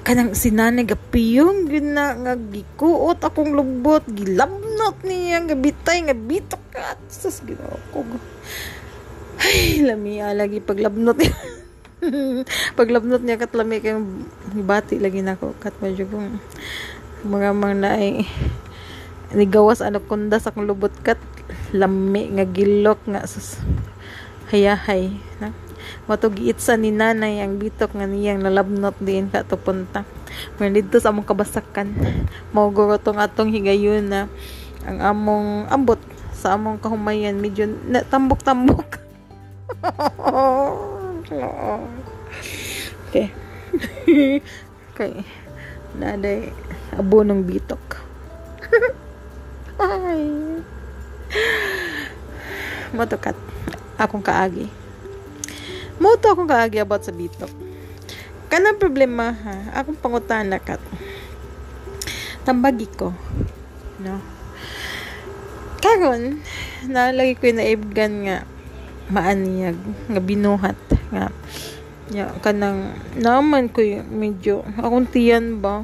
Kanang 0.07 0.33
sinane 0.33 0.87
gapiyong 0.87 1.67
gyud 1.67 1.83
na 1.83 2.15
nga 2.15 2.33
gikuot 2.33 3.19
akong 3.19 3.53
lubot, 3.53 4.01
gilabnot 4.07 5.03
niya 5.03 5.43
nga 5.43 5.57
bitay 5.57 6.07
nga 6.07 6.15
bitok 6.15 6.64
kat. 6.75 6.99
Sus 7.07 7.39
ginoo 7.47 7.79
ko. 7.95 8.03
Ay, 9.39 9.79
lami 9.87 10.19
lagi 10.19 10.59
paglabnot 10.59 11.15
niya. 11.15 11.35
paglabnot 12.77 13.23
niya 13.23 13.39
kat 13.39 13.55
lami 13.55 13.79
kay 13.79 13.95
bati 14.61 14.99
lagi 14.99 15.23
nako 15.23 15.55
kat 15.63 15.73
medyo 15.79 16.05
kung 16.11 16.37
mga 17.25 17.55
mga 17.55 17.75
na 17.79 17.89
ay 17.97 18.27
nigawas 19.33 19.81
kunda 20.05 20.37
sa 20.37 20.53
akong 20.53 20.67
lubot 20.67 20.93
kat 21.01 21.17
lami 21.73 22.29
nga 22.37 22.45
gilok 22.45 23.01
nga 23.09 23.25
sus 23.25 23.57
hayahay 24.53 25.17
na 25.41 25.49
matog 26.05 26.37
sa 26.61 26.77
ni 26.77 26.93
nanay 26.93 27.41
ang 27.41 27.57
bitok 27.57 27.97
nga 27.97 28.05
niyang 28.05 28.41
nalabnot 28.41 28.97
din 29.01 29.29
ka 29.29 29.41
to 29.41 29.57
punta 29.57 30.05
Pero 30.59 30.69
dito 30.69 30.99
sa 31.01 31.09
among 31.09 31.25
kabasakan 31.25 31.95
mao 32.53 32.69
tong 33.01 33.17
atong 33.17 33.49
higayon 33.49 34.05
na 34.05 34.21
ang 34.85 35.01
among 35.01 35.65
ambot 35.73 35.97
sa 36.45 36.53
among 36.53 36.77
kahumayan 36.77 37.41
medyo 37.41 37.65
tambok-tambok. 38.13 39.01
Okay. 43.09 43.33
Okay. 44.95 45.27
Naday 45.97 46.55
abo 46.95 47.25
ng 47.25 47.43
bitok. 47.43 47.99
Ay. 49.81 50.23
Motokat 52.95 53.35
akong 53.99 54.23
kaagi. 54.23 54.71
Moto 55.99 56.31
akong 56.31 56.47
kaagi 56.47 56.79
about 56.79 57.03
sa 57.03 57.11
bitok. 57.11 57.51
Kanang 58.47 58.79
problema 58.79 59.35
ha? 59.35 59.81
Akong 59.81 59.99
pangutana 59.99 60.61
kat 60.63 60.79
tambagi 62.45 62.85
ko 62.93 63.09
no 64.05 64.34
karon 65.79 66.41
nalagi 66.87 67.35
ko 67.39 67.51
na 67.53 67.65
ibgan 67.65 68.13
nga 68.27 68.37
maaniyag 69.11 69.77
nga 70.09 70.21
binuhat 70.21 70.79
nga 71.13 71.29
ya 72.09 72.29
kanang 72.41 72.93
naman 73.17 73.69
ko 73.69 73.81
medyo 74.09 74.61
akong 74.77 75.09
tiyan 75.09 75.57
ba? 75.61 75.81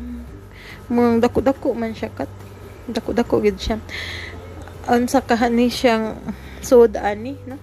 Murang 0.92 1.24
dako-dako 1.24 1.74
man 1.74 1.98
siya 1.98 2.14
kat 2.14 2.30
dako-dako 2.86 3.42
gid 3.42 3.58
siya. 3.58 3.82
Unsa 4.86 5.24
kahani 5.24 5.72
siyang 5.72 6.20
sod 6.62 7.00
ani 7.00 7.38
no? 7.50 7.58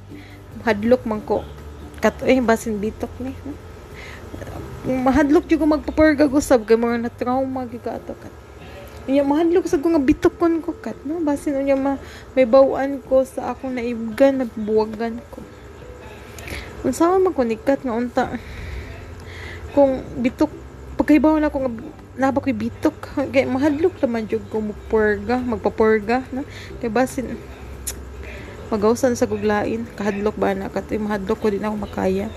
Hadlok 0.67 1.07
man 1.07 1.23
ko 1.23 1.47
kat 2.03 2.19
eh 2.27 2.43
basin 2.43 2.83
bitok 2.83 3.11
ni 3.23 3.31
no? 3.47 3.55
mahadlok 4.89 5.45
jud 5.45 5.61
ko 5.61 5.67
magpapurga 5.69 6.25
gusab 6.31 6.65
kay 6.65 6.79
mga 6.79 6.97
na 7.05 7.11
trauma 7.13 7.69
gyud 7.69 7.85
ato 7.85 8.17
kat 8.17 8.33
Inya 9.09 9.25
mahadlok 9.25 9.65
sa 9.65 9.81
ko 9.81 9.89
nga 9.89 10.05
bitok 10.05 10.37
kon 10.37 10.61
ko 10.61 10.77
kat 10.77 11.01
no? 11.09 11.25
Basin 11.25 11.57
unya 11.57 11.73
ma 11.73 11.97
may 12.37 12.45
bawaan 12.45 13.01
ko 13.01 13.25
sa 13.25 13.57
akong 13.57 13.73
naibgan 13.73 14.45
nagbuwagan 14.45 15.17
ko. 15.33 15.41
Unsa 16.85 17.17
man 17.17 17.33
ko 17.33 17.41
nikat 17.41 17.89
nga 17.89 17.97
unta 17.97 18.25
kung 19.73 20.05
bitok 20.21 20.53
pagkaibaw 21.01 21.41
na 21.41 21.49
ko 21.49 21.65
nga 21.65 21.73
naba 22.21 22.45
ko'y 22.45 22.53
bitok. 22.53 23.17
Kay 23.33 23.49
mahadlok 23.49 23.97
naman 24.05 24.29
jud 24.29 24.45
ko 24.53 24.61
magpurga 24.61 25.41
magpapurga 25.41 26.29
no? 26.37 26.45
Kay 26.85 26.93
basin 26.93 27.41
magawsan 28.69 29.17
sa 29.17 29.25
guglain 29.25 29.89
kahadlok 29.97 30.37
ba 30.37 30.53
na 30.53 30.69
katoy 30.69 31.01
mahadlok 31.01 31.41
ko 31.41 31.49
din 31.49 31.65
ako 31.65 31.81
makaya. 31.81 32.29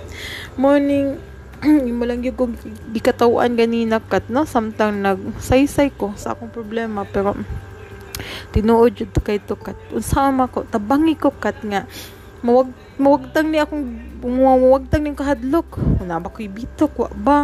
Morning 0.56 1.20
imo 1.62 2.04
lang 2.10 2.26
yung 2.26 2.34
kong 2.34 2.56
gikatawan 2.90 3.54
ganina 3.54 4.02
kat 4.02 4.26
no? 4.34 4.50
Samtang 4.50 5.06
nagsaysay 5.06 5.94
ko 5.94 6.18
sa 6.18 6.34
akong 6.34 6.50
problema 6.50 7.06
pero 7.06 7.38
tinuod 8.50 8.98
jud 8.98 9.14
kay 9.22 9.38
to 9.38 9.54
kat. 9.54 9.78
Unsa 9.94 10.34
ko 10.50 10.66
tabangi 10.66 11.14
ko 11.14 11.30
kat 11.30 11.62
nga 11.62 11.86
mawag 12.42 12.74
mawagtang 12.98 13.54
ni 13.54 13.62
akong 13.62 13.86
mawagtang 14.26 15.06
ning 15.06 15.18
kahadlok. 15.18 15.78
Una 16.02 16.18
ba 16.18 16.34
ko'y 16.34 16.50
bitok 16.50 16.94
wa 16.98 17.10
ba? 17.14 17.40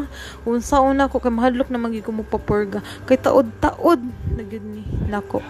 Unsa 0.49 0.81
una 0.81 1.05
ko 1.05 1.21
kay 1.21 1.33
mahadlok 1.33 1.69
na 1.69 1.77
magi 1.77 2.01
ko 2.01 2.09
magpapurga 2.09 2.81
kay 3.05 3.21
taod-taod 3.21 4.01
nagyud 4.33 4.65
ni 4.65 4.81
nako. 5.05 5.45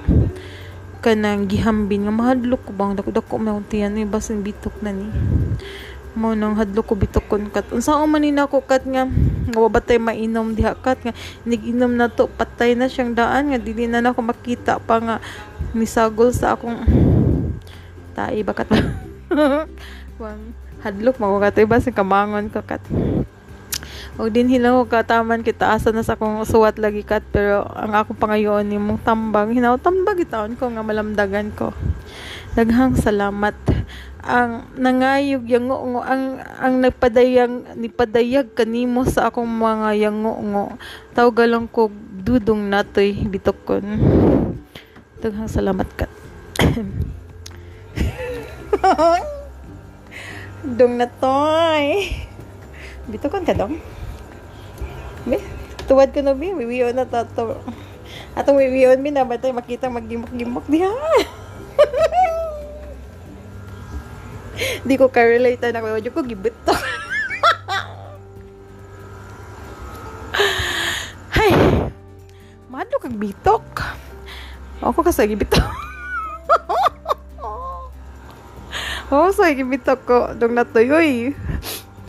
Kanang 0.99 1.47
gihambin 1.47 2.03
nga 2.03 2.11
mahadlok 2.11 2.67
ko 2.67 2.71
bang 2.75 2.99
dako 2.99 3.15
dako 3.15 3.33
may 3.39 3.55
untiyan 3.55 3.95
ni 3.95 4.03
basin 4.03 4.43
bitok 4.43 4.75
na 4.83 4.91
ni 4.91 5.07
mo 6.17 6.33
nang 6.33 6.57
hadlok 6.57 6.89
ko 6.89 6.93
bitok 6.97 7.25
kon 7.29 7.45
kat 7.53 7.69
unsa 7.69 7.93
man 8.09 8.25
ni 8.25 8.33
nako 8.33 8.65
kat 8.65 8.81
nga 8.89 9.05
nga 9.53 9.95
mainom 10.01 10.57
diha 10.57 10.73
kat 10.73 10.97
nga 11.05 11.13
niginom 11.45 11.93
na 11.93 12.09
to 12.09 12.25
patay 12.25 12.73
na 12.73 12.89
siyang 12.89 13.13
daan 13.13 13.53
nga 13.53 13.61
dili 13.61 13.85
na 13.85 14.01
nako 14.01 14.25
makita 14.25 14.81
pa 14.81 14.97
nga 14.97 15.15
misagol 15.77 16.33
sa 16.33 16.57
akong 16.57 16.81
tai 18.17 18.41
bakat 18.41 18.67
Wang 20.21 20.57
hadlok 20.81 21.21
mo 21.21 21.37
katay 21.37 21.69
ba 21.69 21.77
sa 21.77 21.93
kamangon 21.93 22.49
ka 22.49 22.65
kat. 22.65 22.81
O 24.17 24.33
din 24.33 24.49
hilang 24.49 24.81
ko 24.81 24.89
kataman 24.89 25.45
kita 25.45 25.77
asa 25.77 25.93
na 25.93 26.01
sa 26.01 26.17
akong 26.17 26.41
suwat 26.41 26.81
lagi 26.81 27.05
kat 27.05 27.21
pero 27.29 27.69
ang 27.77 27.93
akong 27.93 28.17
pangayon 28.17 28.65
ni 28.65 28.81
mong 28.81 29.05
tambang 29.05 29.53
hinaw 29.53 29.77
tambag 29.77 30.17
itaon 30.17 30.57
ko 30.57 30.73
nga 30.73 30.81
malamdagan 30.81 31.53
ko. 31.53 31.69
Daghang 32.57 32.97
salamat 32.97 33.53
ang 34.23 34.65
nangayog 34.75 35.45
yang 35.45 35.69
ngo 35.69 36.01
ang 36.01 36.39
ang 36.39 36.73
nagpadayang 36.81 37.77
ni 37.77 37.87
padayag 37.87 38.51
kanimo 38.57 39.05
sa 39.05 39.29
akong 39.29 39.47
mga 39.47 40.09
yango 40.09 40.33
ngo 40.37 40.63
tawgalang 41.13 41.69
ko 41.69 41.91
dudong 42.21 42.67
natoy 42.67 43.13
bitokon 43.29 44.01
daghang 45.21 45.49
salamat 45.49 45.87
kat 45.93 46.11
dong 50.63 50.99
na 50.99 51.07
toy. 51.07 52.11
Bito 53.07 53.31
kon 53.31 53.47
ka 53.47 53.55
dong. 53.55 53.79
Be, 55.23 55.39
tuwad 55.87 56.11
ko 56.11 56.19
no 56.19 56.35
bi, 56.35 56.51
wiwiyo 56.51 56.91
na 56.91 57.07
tato. 57.07 57.63
Atong 58.35 58.59
wiwiyon 58.59 58.99
mi 58.99 59.15
na 59.15 59.23
batay 59.23 59.55
makita 59.55 59.87
maggimok-gimok 59.87 60.67
diha. 60.67 60.91
Di 64.81 64.95
ko 64.97 65.09
ka-relate 65.09 65.69
na 65.69 65.81
ko, 65.81 66.01
ko 66.01 66.21
gibit 66.25 66.55
to. 66.65 66.73
Hay. 71.37 71.53
Madlo 72.67 72.97
kag 72.97 73.17
bitok. 73.17 73.65
Ako 74.81 75.01
kasi 75.01 75.25
gibitok. 75.29 75.65
Oh, 79.07 79.31
sa 79.31 79.47
bitok 79.49 80.01
ko. 80.09 80.19
Dong 80.35 80.53
natuyoy. 80.57 81.31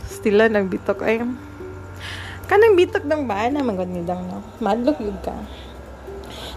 Stila 0.09 0.51
ng 0.51 0.67
bitok 0.67 0.99
ay. 1.05 1.23
Kanang 2.49 2.75
bitok 2.75 3.05
ng 3.05 3.23
ba 3.29 3.47
na 3.47 3.61
magod 3.61 3.87
ni 3.87 4.01
dang 4.03 4.25
no. 4.25 4.41
Madlok 4.59 4.99
yun 4.99 5.15
ka. 5.21 5.31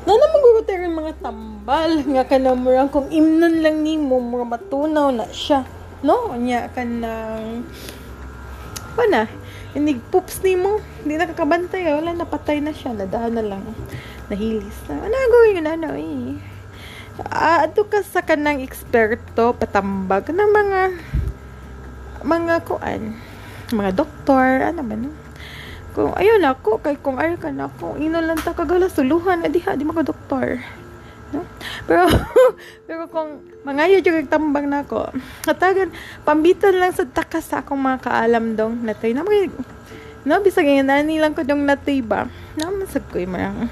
Na 0.02 0.18
naman 0.18 0.42
gugutin 0.42 0.83
rin 0.83 0.98
mga 0.98 1.14
tambal. 1.22 2.02
Nga 2.02 2.24
ka 2.26 2.37
na 2.42 2.59
murang 2.59 2.90
kung 2.90 3.07
imnon 3.12 3.62
lang 3.62 3.87
ni 3.87 4.00
mo, 4.00 4.18
mga 4.18 4.46
matunaw 4.50 5.14
na 5.14 5.31
siya. 5.31 5.62
No? 6.03 6.35
Nya 6.38 6.69
ka 6.71 6.83
nang... 6.85 7.67
Wala. 8.99 9.31
Inig 9.73 10.05
poops 10.12 10.45
ni 10.45 10.59
mo. 10.59 10.83
Hindi 11.01 11.17
nakakabantay. 11.17 11.88
Wala, 11.88 12.12
napatay 12.12 12.61
na 12.61 12.75
siya. 12.75 12.93
Nadahan 12.93 13.33
na 13.33 13.43
lang. 13.43 13.65
Nahilis 14.29 14.79
na. 14.87 15.01
Ano 15.01 15.15
gawin 15.15 15.59
yun, 15.59 15.69
ano 15.71 15.88
eh 15.97 16.53
uh, 17.21 17.59
ato 17.65 17.85
ka 17.88 18.01
sa 18.01 18.25
kanang 18.25 18.65
eksperto 18.65 19.53
patambag 19.57 20.31
ng 20.33 20.51
mga 20.51 20.81
mga 22.23 22.55
kuan 22.65 23.19
mga 23.73 23.91
doktor 23.93 24.62
ano 24.62 24.81
ba 24.85 24.95
no 24.97 25.11
kung 25.93 26.17
ayun 26.17 26.41
ako 26.41 26.81
kay 26.81 26.97
kung 26.97 27.21
ay 27.21 27.37
ka 27.37 27.53
na 27.53 27.69
ako 27.69 28.01
ino 28.01 28.17
lang 28.25 28.41
ta 28.41 28.57
kagala 28.57 28.88
suluhan 28.88 29.45
na 29.45 29.53
diha 29.53 29.77
di 29.77 29.85
maka 29.85 30.07
doktor 30.07 30.62
pero 31.88 32.05
pero 32.87 33.03
kung 33.09 33.40
mangayo 33.64 34.05
jud 34.05 34.29
tambang 34.29 34.68
nako 34.68 35.09
katagan 35.49 35.88
pambitan 36.29 36.77
lang 36.77 36.92
sa 36.92 37.09
takas 37.09 37.49
sa 37.49 37.64
akong 37.64 37.81
mga 37.81 38.05
kaalam 38.05 38.53
dong 38.53 38.85
natay 38.85 39.16
na 39.16 39.25
no 40.23 40.38
bisag 40.38 40.71
ngayon 40.71 40.87
nani 40.87 41.18
lang 41.18 41.35
ko 41.35 41.42
dong 41.42 41.66
natay 41.66 41.99
ba? 41.99 42.31
Na 42.55 42.71
masag 42.71 43.03
ko 43.11 43.18
marang 43.27 43.66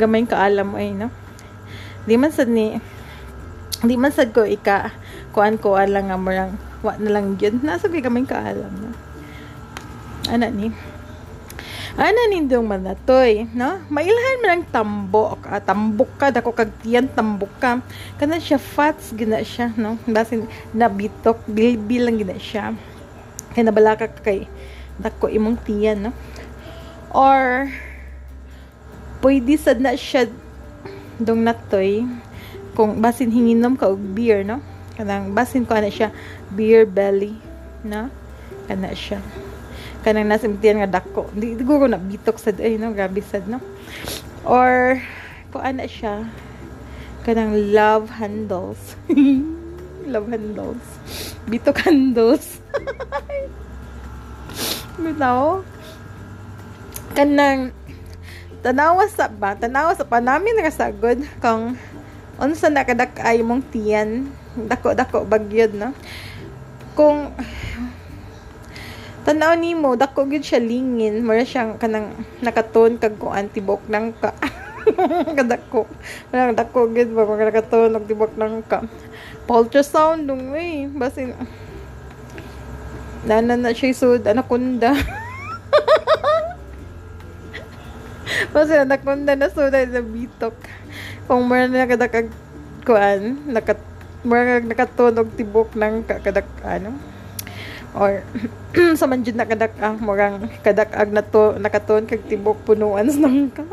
gamay 0.00 0.24
kaalam 0.24 0.72
ay 0.80 0.96
no? 0.96 1.12
Di 2.08 2.16
man 2.16 2.32
sad 2.32 2.48
ni 2.48 2.80
di 3.84 3.94
man 4.00 4.12
sad 4.12 4.32
ko 4.32 4.48
ika 4.48 4.96
kuan 5.36 5.60
ko 5.60 5.76
lang 5.76 6.08
nga 6.08 6.16
marang 6.16 6.56
wa 6.80 6.96
na 6.96 7.12
lang 7.12 7.36
yun 7.36 7.60
nasa 7.60 7.92
ko 7.92 8.00
gamay 8.00 8.24
kaalam 8.24 8.72
no? 8.72 8.96
Ana 10.32 10.48
ni 10.48 10.72
ana 11.94 12.26
nindong 12.26 12.66
manatoy 12.66 13.46
no? 13.54 13.78
Mailhan 13.86 14.42
man 14.42 14.50
ang 14.58 14.64
tambok. 14.66 15.46
Ah, 15.46 15.62
tambok 15.62 16.10
ka 16.18 16.34
dako 16.34 16.50
kag 16.50 16.74
tiyan 16.82 17.06
tambok 17.06 17.50
ka. 17.62 17.78
Kana 18.18 18.42
siya 18.42 18.58
fats 18.58 19.14
gina 19.14 19.38
siya 19.46 19.70
no? 19.78 19.94
Basin 20.02 20.50
nabitok 20.74 21.38
bilbil 21.46 22.10
lang 22.10 22.18
gina 22.18 22.34
siya. 22.34 22.74
Kay 23.54 23.62
nabalaka 23.62 24.10
ka 24.10 24.26
kay 24.26 24.50
dako 24.98 25.30
imong 25.30 25.54
tiyan 25.62 26.10
no? 26.10 26.12
Or 27.14 27.70
pwede 29.22 29.54
sad 29.54 29.78
na 29.78 29.94
siya 29.94 30.26
dong 31.22 31.46
natoy 31.46 32.02
kung 32.74 32.98
basin 32.98 33.30
hinginom 33.30 33.78
ka 33.78 33.86
og 33.86 34.02
beer 34.18 34.42
no? 34.42 34.58
Kanang 34.98 35.30
basin 35.30 35.62
ko 35.62 35.78
ana 35.78 35.94
siya 35.94 36.10
beer 36.50 36.82
belly 36.90 37.38
no? 37.86 38.10
Kana 38.66 38.90
siya 38.90 39.22
kanang 40.04 40.28
nasa 40.28 40.44
imtiyan 40.44 40.84
nga 40.84 41.00
dako. 41.00 41.32
Di 41.32 41.56
siguro 41.56 41.88
na 41.88 41.96
bitok 41.96 42.36
sad 42.36 42.60
ay 42.60 42.76
no 42.76 42.92
grabe 42.92 43.24
sad 43.24 43.48
no? 43.48 43.56
Or 44.44 45.00
ko 45.48 45.64
ana 45.64 45.88
siya? 45.88 46.28
Kanang 47.24 47.56
love 47.72 48.20
handles. 48.20 49.00
Love 50.04 50.28
handles. 50.28 50.84
Bitok 51.48 51.88
handles. 51.88 52.60
Bitaw 55.00 55.64
kanang 57.16 57.72
tanawa 58.60 59.08
sa 59.08 59.32
ba? 59.32 59.56
Tanawa 59.56 59.96
sa 59.96 60.04
panami 60.04 60.52
nga 60.52 60.68
sagod. 60.68 61.24
Kung 61.40 61.80
unsa 62.36 62.68
na 62.68 62.84
kadak-ay 62.84 63.40
mong 63.40 63.64
tiyan? 63.72 64.28
Dako-dako 64.68 65.24
bagyod 65.24 65.72
no? 65.72 65.96
Kung 66.92 67.32
tanaw 69.24 69.56
nimo 69.56 69.96
dako 69.96 70.28
gyud 70.28 70.44
siya 70.44 70.60
lingin. 70.60 71.24
Mura 71.24 71.48
siyang 71.48 71.80
kanang 71.80 72.12
nakaton 72.44 73.00
kag 73.00 73.16
kuan 73.16 73.48
tibok 73.48 73.80
nang 73.88 74.12
ka. 74.12 74.36
Kadako 75.36 75.88
kanang 76.28 76.52
dako 76.52 76.92
gyud 76.92 77.16
ba 77.16 77.24
kung 77.24 77.40
nakaton 77.40 77.96
og 77.96 78.04
tibok 78.04 78.36
nang 78.36 78.60
ka. 78.60 78.84
Ultrasound 79.48 80.28
dong 80.28 80.52
eh 80.56 80.88
basin 80.92 81.32
nana 83.24 83.56
na 83.56 83.72
siya 83.72 83.96
sud 83.96 84.28
anakunda. 84.28 84.92
Basin 88.52 88.84
anakunda 88.84 89.32
na 89.32 89.48
sud 89.48 89.72
sa 89.72 90.00
bitok 90.04 90.52
kung 91.24 91.48
mura 91.48 91.64
na 91.64 91.88
kadakag 91.88 92.28
kuan 92.84 93.40
nakat 93.48 93.80
mura 94.20 94.60
nakaton 94.60 95.16
og 95.16 95.32
tibok 95.32 95.72
nang 95.72 96.04
ka 96.04 96.20
kadak 96.20 96.44
ano 96.60 97.13
or 97.94 98.26
sa 98.98 99.06
man 99.06 99.22
jud 99.22 99.38
nakadak 99.38 99.70
ah 99.78 99.94
murang 99.94 100.50
kadak-ag 100.66 101.14
na 101.14 101.22
to 101.22 101.54
nakaton 101.62 102.10
kag 102.10 102.26
tibok 102.26 102.58
punuan 102.66 103.06
sa 103.06 103.22
nang 103.22 103.46
ka. 103.54 103.62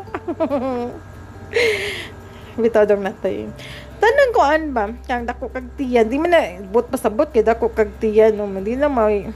Bitaw 2.61 2.85
dong 2.85 3.01
natay. 3.01 3.49
Tanan 3.97 4.29
ko 4.33 4.41
an 4.45 4.63
ba? 4.73 4.85
Kang 5.09 5.25
dako 5.25 5.49
kag 5.49 5.65
tiyan. 5.77 6.09
Di 6.09 6.17
man 6.21 6.33
na 6.33 6.61
bot 6.69 6.89
pasabot 6.89 7.29
kay 7.29 7.41
dako 7.41 7.73
kag 7.73 7.89
tiyan. 7.97 8.37
No 8.37 8.45
di 8.61 8.77
na 8.77 8.91
may 8.91 9.33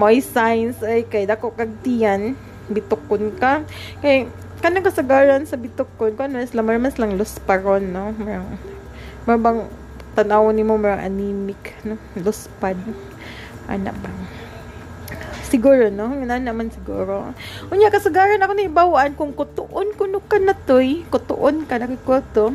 may 0.00 0.18
signs 0.24 0.80
ay 0.80 1.04
kay 1.04 1.28
dako 1.28 1.52
kag 1.52 1.84
tiyan. 1.84 2.32
Bitukon 2.70 3.36
ka. 3.36 3.60
Kay 4.00 4.30
kanang 4.64 4.86
kasagaran 4.86 5.44
sa 5.44 5.60
bitukon 5.60 6.16
kun 6.16 6.32
mas 6.32 6.56
lamar 6.56 6.80
mas 6.80 6.96
lang 6.96 7.20
lusparon 7.20 7.84
no? 7.84 8.16
Mabang 9.28 9.68
tanaw 10.16 10.48
ni 10.54 10.64
mo 10.64 10.80
marang 10.80 11.04
anemic 11.04 11.76
no? 11.84 12.00
Luspad 12.16 12.78
ana 13.68 13.92
ba 13.92 14.10
siguro 15.54 15.86
no? 15.86 16.10
Nga 16.10 16.42
naman 16.42 16.74
siguro. 16.74 17.30
Unya 17.70 17.86
kasagaran 17.94 18.42
ako 18.42 18.52
na 18.58 18.66
ibawaan 18.66 19.14
kung 19.14 19.30
kutuon 19.30 19.94
kuno 19.94 20.18
ka 20.26 20.42
na 20.42 20.58
toy. 20.58 21.06
Kutuon 21.06 21.70
ka 21.70 21.78
na 21.78 21.86
to. 22.34 22.50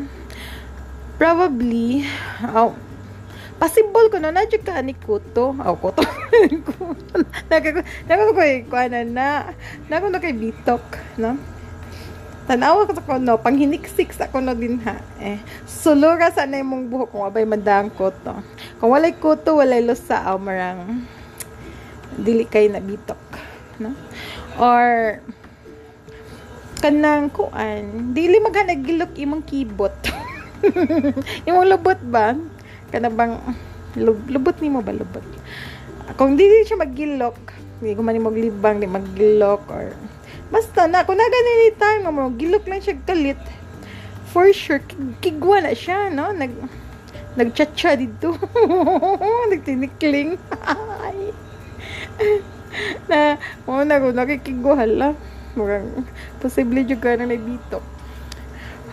Probably 1.16 2.04
oh, 2.52 2.76
possible 3.56 4.12
ko 4.12 4.20
no 4.20 4.36
na 4.36 4.44
ka 4.44 4.84
ni 4.84 5.00
kuto. 5.00 5.56
Aw 5.56 5.74
kuto. 5.80 6.04
Ko 6.76 6.96
ko 8.68 8.76
ana 8.76 9.02
na 9.08 9.28
nako 9.88 10.12
na 10.12 10.20
kay 10.20 10.36
bitok 10.36 10.84
no 11.20 11.36
tanawa 12.50 12.90
ko 12.90 12.98
ko 12.98 13.22
no? 13.22 13.38
Panghiniksik 13.38 14.10
sa 14.10 14.26
ko 14.26 14.42
no 14.42 14.58
din 14.58 14.82
ha? 14.82 14.98
Eh 15.22 15.38
sulura 15.70 16.34
sa 16.34 16.50
na 16.50 16.58
imong 16.58 16.90
buhok 16.90 17.14
kung 17.14 17.22
abay 17.22 17.46
mandang 17.46 17.94
kuto 17.94 18.42
kung 18.82 18.90
walay 18.90 19.14
kuto 19.14 19.62
walay 19.62 19.86
lusa 19.86 20.26
aw 20.26 20.42
marang 20.42 21.06
dili 22.18 22.50
kay 22.50 22.66
na 22.74 22.82
bitok 22.82 23.22
no? 23.78 23.94
Or 24.58 25.22
kanang 26.82 27.30
kuan 27.30 28.18
dili 28.18 28.42
maghanagilok 28.42 29.14
imong 29.14 29.46
kibot. 29.46 29.94
Imong 31.48 31.72
lubot 31.72 31.96
ba? 32.12 32.36
Kana 32.92 33.08
bang 33.08 33.40
lub, 33.96 34.20
lubot 34.28 34.58
nimo 34.60 34.84
ba 34.84 34.92
lubot? 34.92 35.24
Kung 36.18 36.34
dili 36.34 36.66
siya 36.66 36.82
magilok 36.82 37.38
hindi 37.80 37.96
ko 37.96 38.04
man 38.04 38.12
ni 38.12 38.20
maglibang 38.20 38.84
di 38.84 38.92
maggilok 38.92 39.64
or 39.72 39.96
basta 40.50 40.90
na 40.90 41.06
kung 41.06 41.18
nagani 41.18 41.54
ni 41.62 41.70
time 41.78 42.10
mo 42.10 42.30
gilok 42.34 42.66
lang 42.66 42.82
siya 42.82 42.98
kalit 43.06 43.38
for 44.30 44.50
sure 44.54 44.82
kigwa 45.22 45.62
na 45.62 45.74
siya 45.74 46.14
no? 46.14 46.30
Nag 46.30 46.54
nagchatcha 47.34 47.98
dito. 47.98 48.36
Nagtinikling. 49.50 50.38
Na 53.10 53.40
mo 53.66 53.82
na 53.82 54.02
ko 54.02 54.14
nakikigwa 54.14 54.78
hala. 54.78 55.18
Murang 55.58 56.06
posible 56.38 56.86
jud 56.86 57.02
ka 57.02 57.18
na 57.18 57.34
bitok 57.34 57.82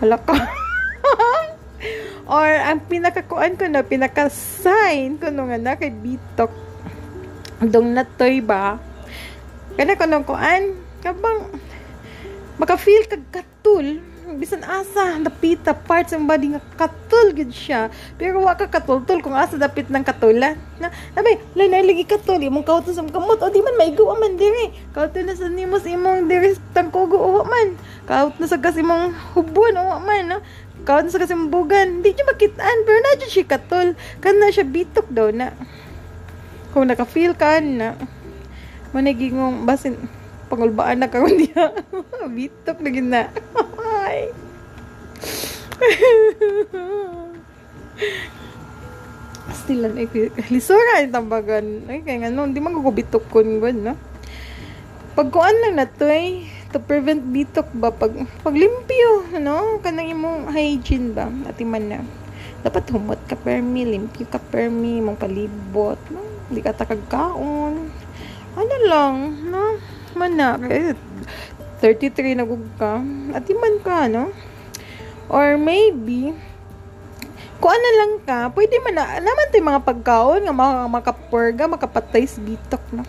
hala 0.01 0.16
ka. 0.21 0.37
Or 2.33 2.49
ang 2.49 2.83
pinakakuan 2.88 3.55
ko 3.55 3.69
no 3.71 3.85
pinaka 3.87 4.33
sign 4.33 5.21
ko 5.21 5.31
no 5.31 5.47
nga 5.49 5.61
na 5.61 5.77
kay 5.77 5.92
bitok. 5.92 6.51
Dong 7.61 7.92
natoy 7.92 8.40
ba? 8.40 8.81
Kana 9.77 10.01
ko 10.01 10.05
no 10.09 10.25
kuan 10.25 10.86
kabang 11.07 11.55
maka-feel 12.59 13.07
kag 13.07 13.23
katul. 13.31 14.03
Bisan 14.27 14.66
asa 14.66 15.23
dapita 15.23 15.71
parts 15.71 16.11
ng 16.11 16.27
body 16.27 16.59
nga 16.59 16.62
katul 16.75 17.31
gid 17.31 17.55
siya. 17.55 17.95
Pero 18.19 18.42
wa 18.42 18.59
ka 18.59 18.66
katultul 18.66 19.23
kung 19.23 19.38
asa 19.38 19.55
dapit 19.55 19.87
ng 19.87 20.03
katulan. 20.03 20.59
Na 20.83 20.90
abay 21.14 21.38
lay 21.55 21.71
na 21.71 21.79
lagi 21.79 22.03
katul. 22.03 22.42
Imong 22.42 22.66
kauto 22.66 22.90
sa 22.90 23.07
kamot. 23.07 23.38
O 23.38 23.47
di 23.55 23.62
man 23.62 23.79
maigaw 23.79 24.19
man 24.19 24.35
diri. 24.35 24.75
Kauto 24.90 25.23
na 25.23 25.38
sa 25.38 25.47
nimos 25.47 25.87
imong 25.87 26.27
diri 26.27 26.59
tangkugo 26.75 27.14
o 27.14 27.47
man. 27.47 27.79
Kaut 28.03 28.35
na 28.42 28.51
sa 28.51 28.59
kasi 28.59 28.83
imong 28.83 29.14
hubon 29.38 29.79
o 29.79 30.03
man 30.03 30.27
no? 30.27 30.38
Kaut 30.83 31.07
na 31.07 31.12
sa 31.14 31.23
kasi 31.23 31.38
imong 31.38 31.53
bugan. 31.55 32.03
Di 32.03 32.11
niyo 32.11 32.27
makitaan 32.27 32.79
pero 32.83 32.99
na 32.99 33.31
siya 33.31 33.47
katul. 33.47 33.95
Kan 34.18 34.43
na 34.43 34.51
siya 34.51 34.66
bitok 34.66 35.07
daw 35.07 35.30
na. 35.30 35.55
Kung 36.74 36.91
naka-feel 36.91 37.39
ka 37.39 37.62
na. 37.62 37.95
Manigingong 38.91 39.62
basin 39.62 39.95
pangulbaan 40.47 41.03
na 41.03 41.11
karon 41.11 41.34
diha 41.34 41.74
bitok 42.36 42.78
na 42.82 42.90
gina. 42.90 43.22
Ay. 43.82 44.30
Still 49.66 49.86
an 49.86 49.99
lisura 50.51 51.03
ang 51.03 51.14
tambagan. 51.14 51.86
Ay 51.90 52.03
kaya 52.03 52.18
nga 52.26 52.30
no 52.30 52.47
hindi 52.47 52.61
man 52.62 52.74
ko 52.78 52.94
bitok 52.94 53.24
kun 53.30 53.59
gud 53.59 53.78
no? 53.78 53.94
Pagkuan 55.16 55.57
lang 55.64 55.74
na 55.80 55.86
to 55.88 56.07
eh. 56.07 56.44
To 56.74 56.82
prevent 56.82 57.22
bitok 57.30 57.70
ba? 57.78 57.94
Pag 57.94 58.26
paglimpyo 58.42 59.38
no 59.42 59.78
kanang 59.82 60.12
imong 60.12 60.51
hygiene 60.55 61.14
ba? 61.14 61.30
Ati 61.47 61.64
man 61.66 61.88
na. 61.90 62.01
Dapat 62.66 62.90
humot 62.94 63.18
ka 63.30 63.38
permi 63.38 63.86
limpyo 63.86 64.26
ka 64.26 64.38
permi 64.42 65.01
mong 65.03 65.18
palibot 65.18 65.99
no? 66.11 66.22
Hindi 66.51 66.61
ka 66.62 66.74
takagkaon 66.74 68.07
ano 68.57 68.74
lang 68.88 69.16
no 69.53 69.76
man 70.17 70.33
na. 70.35 70.57
Eh, 70.67 70.97
33 71.85 72.35
na 72.35 72.49
gug 72.49 72.64
ka. 72.81 73.05
Ati 73.37 73.53
man 73.53 73.77
ka 73.85 74.09
no? 74.09 74.33
Or 75.29 75.61
maybe 75.61 76.33
kung 77.57 77.73
ano 77.73 77.89
lang 77.97 78.12
ka, 78.25 78.39
pwede 78.53 78.77
man 78.85 79.01
na, 79.01 79.17
naman 79.17 79.49
tayo 79.49 79.64
mga 79.64 79.87
pagkaon 79.89 80.45
nga 80.45 80.53
mga 80.53 80.75
makapurga, 80.93 81.64
makapatay 81.64 82.29
sa 82.29 82.41
bitok, 82.45 82.85
no? 82.93 83.05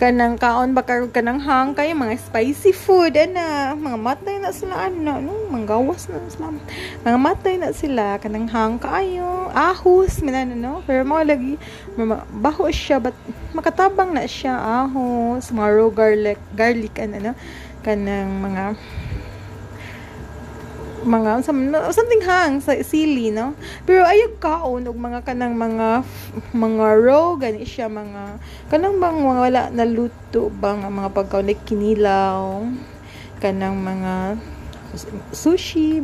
Kanang 0.00 0.40
kaon 0.40 0.72
ba 0.72 0.80
karon 0.80 1.12
kanang 1.12 1.44
hang 1.44 1.76
kay 1.76 1.92
mga 1.92 2.16
spicy 2.16 2.72
food 2.72 3.12
ana 3.20 3.76
mga 3.76 4.00
matay 4.00 4.40
na 4.40 4.48
sila 4.48 4.88
ana 4.88 5.20
no 5.20 5.44
manggawas 5.52 6.08
na 6.08 6.24
sila. 6.24 6.56
Mga 7.04 7.18
matay 7.20 7.54
na 7.60 7.68
sila 7.76 8.16
kanang 8.16 8.48
hang 8.48 8.80
kaayo 8.80 9.52
ahos 9.52 10.24
minana 10.24 10.56
no? 10.56 10.80
Pero 10.88 11.04
mo 11.04 11.20
lagi 11.20 11.60
baho 12.32 12.72
siya 12.72 12.96
but 12.96 13.12
makatabang 13.52 14.16
na 14.16 14.24
siya 14.24 14.56
ahos 14.56 15.52
mga 15.52 15.68
raw 15.68 15.88
garlic 15.92 16.40
garlic 16.56 16.96
ana 16.96 17.20
no? 17.20 17.32
Kanang 17.84 18.40
mga 18.40 18.80
mga 21.00 21.40
something 21.92 22.22
hang 22.24 22.60
sa 22.60 22.76
sili 22.84 23.32
no? 23.32 23.56
Pero 23.88 24.04
ayog 24.04 24.36
kaon 24.36 24.84
og 24.84 24.98
mga 24.98 25.24
kanang 25.24 25.56
mga 25.56 26.04
mga 26.52 26.86
raw 27.00 27.36
gani 27.40 27.64
siya 27.64 27.88
mga 27.88 28.36
kanang 28.68 29.00
bang 29.00 29.18
mga 29.20 29.40
wala 29.40 29.62
na 29.72 29.86
luto 29.88 30.52
bang 30.52 30.84
mga 30.84 31.10
pagkaon 31.16 31.48
like 31.48 31.64
kinilaw 31.64 32.64
kanang 33.40 33.80
mga 33.80 34.36
sushi 35.32 36.02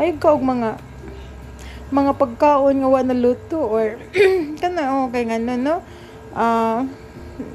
ayog 0.00 0.18
ka 0.20 0.32
og 0.32 0.44
mga 0.44 0.80
mga 1.92 2.12
pagkaon 2.18 2.82
nga 2.82 2.88
wala 2.90 3.06
na 3.06 3.16
luto 3.16 3.62
or 3.62 3.94
kana 4.60 4.96
oh 4.96 5.06
kay 5.12 5.28
ngano 5.28 5.54
no 5.54 5.76
ah 6.36 6.82
uh, 6.82 7.05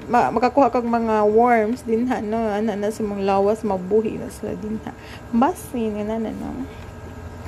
ma 0.06 0.30
makakuha 0.30 0.70
kag 0.70 0.86
mga 0.86 1.26
worms 1.26 1.82
din 1.82 2.06
ha 2.06 2.22
no? 2.22 2.38
Ana 2.38 2.78
na 2.78 2.94
sa 2.94 3.02
mga 3.02 3.26
lawas 3.26 3.66
mabuhi 3.66 4.22
na 4.22 4.30
sila 4.30 4.54
din 4.54 4.78
ha? 4.86 4.94
Basin 5.34 5.98
nga 5.98 6.18
na 6.22 6.30
no? 6.30 6.68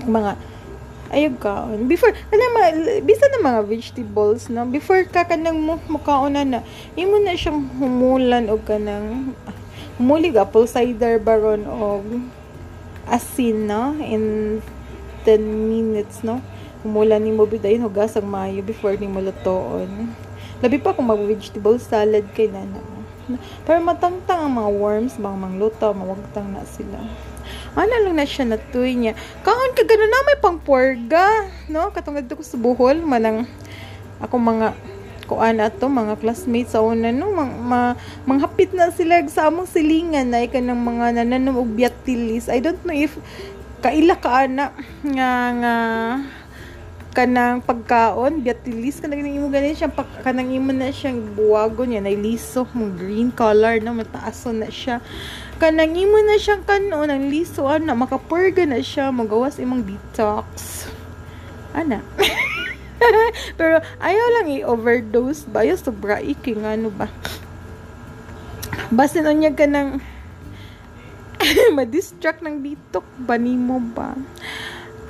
Mga 0.09 0.31
ayog 1.13 1.38
ka 1.38 1.69
before 1.86 2.09
kana 2.34 2.45
ma 2.57 2.63
bisa 3.05 3.29
na 3.29 3.45
mga 3.45 3.61
vegetables 3.69 4.49
no? 4.49 4.65
Before 4.65 5.05
ka 5.05 5.29
kanang 5.29 5.61
mo 5.61 5.77
mukaon 5.86 6.34
na 6.34 6.65
imo 6.97 7.21
na 7.21 7.38
siyang 7.38 7.69
humulan 7.77 8.49
og 8.49 8.65
kanang 8.65 9.38
humuli 10.01 10.34
apple 10.34 10.65
cider 10.65 11.21
baron 11.21 11.69
og 11.69 12.05
asin 13.05 13.69
no? 13.69 13.93
In 14.01 14.57
10 15.29 15.38
minutes 15.69 16.25
no? 16.25 16.41
Humulan 16.81 17.21
ni 17.21 17.29
mo 17.29 17.45
bidayon 17.45 17.86
hugasang 17.86 18.25
mayo 18.25 18.65
before 18.65 18.97
ni 18.97 19.05
mo 19.05 19.21
lutoon 19.21 20.22
Labi 20.64 20.80
pa 20.80 20.95
kung 20.95 21.11
mag-vegetable 21.11 21.76
salad 21.78 22.24
kay 22.32 22.47
nana. 22.47 22.80
Pero 23.68 23.80
matangtang 23.84 24.47
ang 24.47 24.53
mga 24.55 24.72
worms, 24.80 25.14
mga 25.20 25.38
mangluto, 25.38 25.91
mawagtang 25.91 26.55
na 26.55 26.64
sila. 26.64 27.03
Ano 27.76 27.91
lang 27.91 28.16
na 28.16 28.24
siya 28.24 28.47
natuy 28.47 28.95
niya. 28.95 29.14
Kahon 29.43 29.76
ka 29.76 29.84
gano'n 29.84 30.07
na 30.07 30.28
may 30.28 30.39
pangporga. 30.39 31.28
No? 31.68 31.91
Katungad 31.91 32.32
ko 32.32 32.39
sa 32.39 32.55
buhol. 32.55 33.03
Manang 33.03 33.43
ako 34.24 34.39
mga 34.39 34.72
kuan 35.24 35.64
ato 35.64 35.88
mga 35.88 36.20
classmates 36.20 36.76
sa 36.76 36.84
una 36.84 37.09
no 37.09 37.32
mang, 37.32 37.55
ma, 37.64 37.95
manghapit 38.28 38.76
na 38.76 38.91
sila 38.91 39.24
sa 39.32 39.47
among 39.47 39.68
silingan 39.68 40.28
na 40.28 40.43
ikanang 40.43 40.84
mga 40.84 41.24
nananom 41.24 41.64
og 41.64 41.72
biatilis 41.72 42.51
i 42.51 42.59
don't 42.59 42.84
know 42.84 42.91
if 42.91 43.16
kaila 43.80 44.20
ka 44.20 44.47
ana 44.47 44.76
nga 44.99 45.30
nga 45.64 45.76
kanang 47.14 47.61
pagkaon 47.61 48.41
biatilis 48.41 48.97
kanang 48.97 49.22
imo 49.22 49.53
ganin 49.53 49.78
siya 49.78 49.86
pag, 49.86 50.09
kanang 50.26 50.49
imo 50.49 50.74
na 50.74 50.89
siyang 50.89 51.22
buwagon 51.38 51.93
niya 51.93 52.01
nay 52.01 52.18
liso 52.18 52.66
mo 52.74 52.89
green 52.89 53.30
color 53.30 53.78
na 53.78 53.93
mataaso 53.93 54.49
na 54.49 54.68
siya. 54.74 54.97
Kanang 55.61 55.93
imo 55.93 56.18
na 56.26 56.41
siyang 56.41 56.66
kanon 56.66 57.14
ang 57.14 57.30
liso 57.30 57.70
ana 57.70 57.93
makapurga 57.93 58.66
na 58.66 58.82
siya 58.82 59.14
magawas 59.14 59.61
imong 59.61 59.86
detox. 59.86 60.89
Ana. 61.78 62.01
Pero 63.61 63.78
ayaw 64.01 64.28
lang 64.41 64.47
i-overdose 64.49 65.45
ba? 65.45 65.61
Ayaw 65.61 65.78
sobra 65.78 66.18
iki 66.18 66.57
nga 66.57 66.74
ano 66.74 66.89
ba? 66.89 67.14
Basta 68.89 69.22
unya 69.22 69.53
ka 69.53 69.70
ng 69.70 70.01
ma-distract 71.78 72.41
ng 72.41 72.66
detox 72.66 73.05
ba 73.22 73.38
nimo 73.38 73.78
ba? 73.93 74.18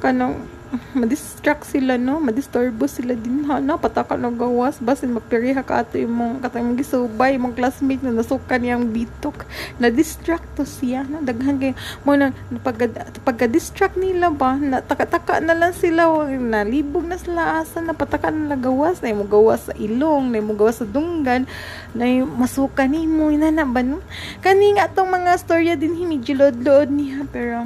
Kanang 0.03 0.51
madistract 0.97 1.69
sila 1.69 2.01
no? 2.01 2.17
Madisturbo 2.17 2.89
sila 2.89 3.13
din 3.13 3.45
ha? 3.45 3.61
No 3.61 3.77
pataka 3.77 4.17
na 4.17 4.33
gawas. 4.33 4.81
Basin 4.81 5.13
mapiriha 5.13 5.61
ka 5.61 5.85
ato 5.85 6.01
imong 6.01 6.41
katang 6.41 6.73
gisubay 6.73 7.37
imong 7.37 7.53
classmate 7.53 8.01
na 8.01 8.13
nasukan 8.13 8.57
niyang 8.57 8.89
bitok. 8.89 9.45
Na 9.77 9.93
distract 9.93 10.45
to 10.57 10.65
siya 10.65 11.05
no? 11.05 11.21
Daghan 11.21 11.61
kay 11.61 11.73
mo 12.01 12.17
na 12.17 12.33
pagka 12.65 12.89
pagka 13.21 13.45
distract 13.45 13.97
nila 13.97 14.33
ba 14.33 14.57
na 14.57 14.81
taka-taka 14.81 15.37
na 15.41 15.53
lang 15.53 15.73
sila 15.77 16.09
na 16.27 16.65
libog 16.65 17.05
na 17.05 17.17
sila 17.21 17.61
asa 17.61 17.81
na 17.81 17.93
pataka 17.93 18.33
na 18.33 18.57
gawas. 18.57 19.01
Na 19.01 19.13
mo 19.13 19.29
gawas 19.29 19.69
sa 19.69 19.73
ilong 19.77 20.33
na 20.33 20.41
mo 20.41 20.57
gawas 20.57 20.81
sa 20.81 20.87
dunggan 20.89 21.45
na 21.93 22.05
masukan 22.25 22.89
nimo 22.89 23.29
ina 23.29 23.53
na 23.53 23.65
ba 23.65 23.85
no? 23.85 24.01
Kani 24.41 24.81
nga 24.81 24.89
tong 24.89 25.13
mga 25.13 25.37
storya 25.37 25.73
din 25.77 25.93
himidjulod-lod 25.93 26.89
niya 26.89 27.25
pero 27.29 27.61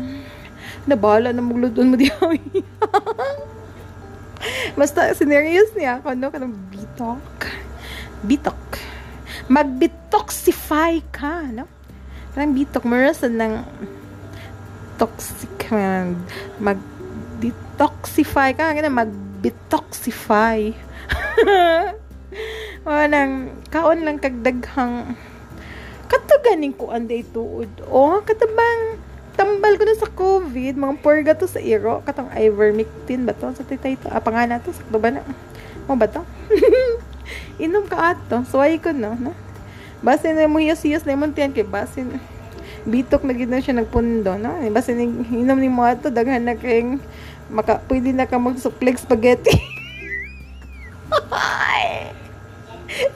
na 0.88 0.96
bahala 0.96 1.36
na 1.36 1.44
magludon 1.44 1.92
mo 1.92 2.00
di 2.00 2.08
Basta, 4.78 5.12
sineryos 5.12 5.74
niya 5.76 6.00
ako, 6.00 6.16
no? 6.16 6.32
Kanang 6.32 6.56
bitok. 6.72 7.50
Bitok. 8.24 8.80
Magbitoxify 9.52 11.02
ka, 11.12 11.44
no? 11.52 11.68
Kanang 12.32 12.54
bitok. 12.56 12.86
Marasan 12.88 13.36
ng 13.36 13.66
toxic. 14.96 15.50
Mag-detoxify 16.62 18.54
ka. 18.56 18.72
Kanang 18.78 18.96
mag-bitoxify. 18.96 20.72
Manang, 22.88 23.52
kaon 23.74 24.06
lang 24.06 24.22
kagdaghang 24.22 25.18
katuganing 26.08 26.72
ko 26.72 26.94
anday 26.94 27.26
tuod. 27.36 27.68
O, 27.92 28.24
katabang 28.24 29.02
tambal 29.38 29.78
ko 29.78 29.86
na 29.86 29.96
sa 29.96 30.10
COVID, 30.10 30.74
mga 30.74 30.96
purga 31.06 31.32
to 31.38 31.46
sa 31.46 31.62
iro, 31.62 32.02
katong 32.02 32.34
ivermectin 32.34 33.24
ba 33.24 33.38
to? 33.38 33.54
Sa 33.54 33.62
titay 33.62 33.94
to, 33.96 34.10
ah, 34.10 34.20
pangana 34.20 34.58
to, 34.58 34.74
sakto 34.74 34.98
ba 34.98 35.14
na? 35.14 35.22
Mo 35.86 35.94
ba 35.94 36.10
to? 36.10 36.26
Inom 37.64 37.86
ka 37.86 38.18
ato, 38.18 38.42
suway 38.50 38.82
ko 38.82 38.90
no, 38.92 39.14
no? 39.14 39.38
Basin 40.02 40.34
na 40.34 40.50
mo 40.50 40.58
hiyas-hiyas 40.58 41.06
na 41.06 41.14
imong 41.14 41.34
tiyan 41.34 41.54
kay 41.54 41.66
basin 41.66 42.18
bitok 42.88 43.26
na 43.26 43.34
gid 43.34 43.50
na 43.50 43.62
siya 43.62 43.78
nagpundo, 43.78 44.38
no? 44.42 44.58
Basin 44.74 45.26
inom 45.30 45.60
ni 45.62 45.70
mo 45.70 45.86
ato, 45.86 46.10
daghan 46.10 46.42
na 46.42 46.58
kayong 46.58 46.98
maka, 47.48 47.80
pwede 47.88 48.12
na 48.12 48.28
ka 48.28 48.36
mag-suplex 48.36 49.08
spaghetti. 49.08 49.54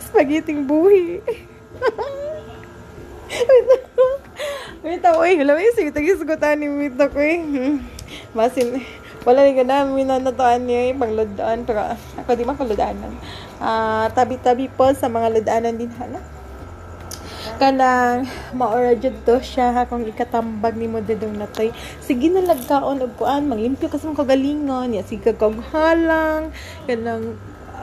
spaghetti 0.08 0.56
buhi. 0.64 1.20
Wait 3.32 3.88
ako 4.82 5.22
eh. 5.30 5.38
Alam 5.38 5.54
mo 5.58 5.62
yung 5.62 5.78
sige, 5.78 5.94
tagisgutan 5.94 6.58
ni 6.58 6.66
Mito 6.66 7.06
ko 7.14 7.20
eh. 7.22 7.38
Masin, 8.34 8.82
wala 9.22 9.46
rin 9.46 9.54
ka 9.54 9.62
na, 9.62 9.86
minanatuan 9.86 10.66
niya 10.66 10.90
eh, 10.90 10.98
panglodaan. 10.98 11.62
Pero 11.70 11.94
ako 12.18 12.30
di 12.34 12.46
makalodaanan. 12.46 13.14
Uh, 13.62 14.10
tabi-tabi 14.18 14.66
po 14.74 14.90
sa 14.98 15.06
mga 15.06 15.38
lodaanan 15.38 15.78
din 15.78 15.94
hala. 16.02 16.18
Kanang 17.62 18.26
maora 18.58 18.98
jud 18.98 19.22
to 19.22 19.38
siya 19.38 19.86
kung 19.86 20.02
ikatambag 20.02 20.74
ni 20.74 20.90
mo 20.90 20.98
dedong 20.98 21.38
natay. 21.38 21.70
Sige 22.02 22.34
na 22.34 22.42
lagkaon 22.42 23.06
og 23.06 23.14
kuan, 23.22 23.46
mangimpyo 23.46 23.86
kasi 23.86 24.10
mong 24.10 24.18
kagalingon, 24.18 24.98
ya 24.98 25.06
sige 25.06 25.38
kag 25.38 25.62
halang, 25.70 26.50
kanang 26.90 27.38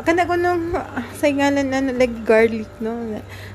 kana 0.07 0.29
ko 0.29 0.39
nung 0.39 0.75
sa 1.19 1.27
ngalan 1.27 1.67
na 1.71 1.83
like 1.95 2.13
garlic 2.23 2.71
no? 2.79 2.95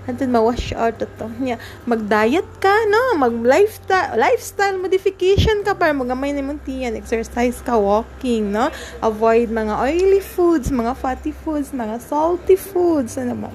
Antud 0.08 0.28
ma-wash 0.28 0.76
out 0.76 1.00
to. 1.00 1.28
Nya 1.40 1.56
mag-diet 1.88 2.48
ka 2.60 2.74
no? 2.92 3.16
Mag 3.16 3.32
lifestyle 3.44 4.18
lifestyle 4.20 4.76
modification 4.82 5.64
ka 5.64 5.78
para 5.78 5.96
magamay 5.96 6.36
ni 6.36 6.44
mong 6.44 6.64
tiyan 6.68 7.00
exercise 7.00 7.64
ka 7.64 7.80
walking 7.80 8.52
no? 8.52 8.68
Avoid 9.00 9.54
mga 9.54 9.74
oily 9.80 10.20
foods 10.20 10.74
mga 10.74 10.98
fatty 11.00 11.32
foods 11.32 11.72
mga 11.72 12.02
salty 12.04 12.60
foods 12.60 13.16
ano 13.16 13.38
ba? 13.38 13.52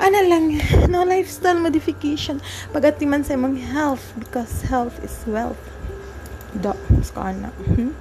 Ano 0.00 0.18
lang 0.24 0.56
no? 0.88 1.04
Lifestyle 1.04 1.60
modification. 1.60 2.40
Pagatiman 2.72 3.26
sa 3.26 3.36
imong 3.36 3.60
health 3.60 4.16
because 4.16 4.64
health 4.64 4.96
is 5.04 5.12
wealth. 5.28 5.60
Do 6.56 6.74
ska 7.04 7.30
na. 7.36 7.52
Hmm? 7.76 7.92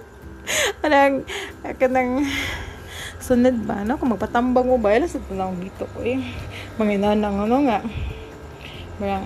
Anang, 0.84 1.24
kanang, 1.78 2.26
sunod 3.20 3.56
ba, 3.64 3.82
no? 3.86 3.96
Kung 4.00 4.14
magpatambang 4.14 4.66
mo 4.66 4.76
ba, 4.80 4.96
ilas 4.96 5.14
ito 5.14 5.32
lang 5.34 5.56
dito 5.60 5.86
ko 5.94 6.02
eh. 6.02 6.20
Mga 6.80 6.90
inanang, 6.96 7.46
ano 7.46 7.56
nga. 7.68 7.80
Marang, 9.00 9.24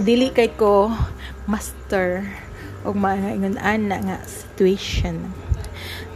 dili 0.00 0.32
kay 0.32 0.56
ko 0.56 0.88
master 1.44 2.24
og 2.80 2.96
maingon 2.96 3.60
ana 3.60 4.00
nga 4.00 4.18
situation. 4.24 5.20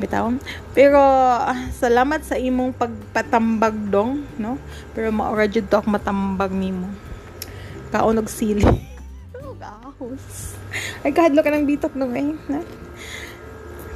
Bitaw. 0.01 0.33
Pero 0.73 0.99
uh, 0.99 1.61
salamat 1.71 2.25
sa 2.25 2.41
imong 2.41 2.75
pagpatambag 2.75 3.77
dong 3.93 4.27
no? 4.41 4.57
Pero 4.97 5.13
maora 5.13 5.45
jud 5.45 5.69
to 5.69 5.79
matambag 5.87 6.51
nimo. 6.51 6.89
Kaon 7.93 8.19
og 8.19 8.33
sili. 8.33 8.65
Gahos 9.63 10.57
ay 11.05 11.13
kahadlo 11.13 11.45
ka 11.45 11.53
ng 11.53 11.69
bitok 11.69 11.95
nung 11.95 12.17
eh 12.17 12.33
na 12.49 12.65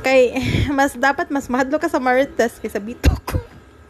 Kay, 0.09 0.41
mas 0.79 0.97
dapat 0.97 1.29
mas 1.29 1.53
mahadlo 1.53 1.77
ka 1.77 1.85
sa 1.85 2.01
Marites 2.01 2.57
kaysa 2.57 2.81
Bitok. 2.81 3.37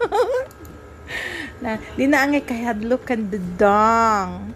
Na, 1.63 1.79
di 1.95 2.11
na 2.11 2.27
angay 2.27 2.43
kahadlok 2.43 3.07
kan 3.07 3.23
dadang. 3.23 4.51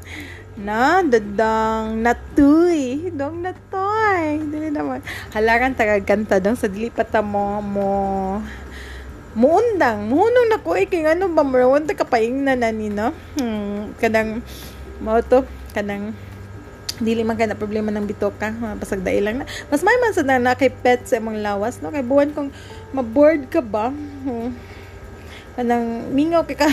Na, 0.58 1.06
dadang 1.06 2.02
natuy. 2.02 3.14
Dong 3.14 3.46
natoy. 3.46 4.42
Dili 4.42 4.74
naman. 4.74 5.06
Halaran 5.30 5.78
tagaganta 5.78 6.42
dong 6.42 6.58
sa 6.58 6.66
dili 6.66 6.90
pa 6.90 7.06
mo 7.22 7.62
mo 7.62 7.92
muundang 9.32 10.12
muhunong 10.12 10.52
na 10.52 10.60
ko 10.60 10.76
eh 10.76 10.84
kay 10.84 11.08
ano 11.08 11.24
ba 11.32 11.40
marawan 11.40 11.88
ta 11.88 11.96
kapaing 11.96 12.44
na 12.44 12.52
nani 12.52 12.92
no 12.92 13.16
hmm, 13.40 13.96
kadang 13.96 14.44
mo 15.00 15.16
to 15.24 15.48
kanang 15.72 16.12
dili 17.02 17.26
man 17.26 17.36
problema 17.58 17.90
ng 17.90 18.06
bitoka 18.06 18.54
pasag 18.78 19.02
dai 19.02 19.18
lang 19.18 19.42
na. 19.42 19.46
Mas 19.68 19.82
may 19.82 19.98
man 19.98 20.14
sa 20.14 20.22
na, 20.22 20.38
na 20.38 20.54
kay 20.54 20.70
pet 20.70 21.04
sa 21.04 21.18
imong 21.18 21.42
lawas 21.42 21.82
no? 21.82 21.90
Kay 21.90 22.06
buwan 22.06 22.30
kung 22.30 22.48
ma-board 22.94 23.50
ka 23.50 23.60
ba? 23.60 23.90
Hmm. 23.92 24.54
kanang 25.52 26.08
mingaw 26.16 26.48
kay 26.48 26.56
ka. 26.56 26.64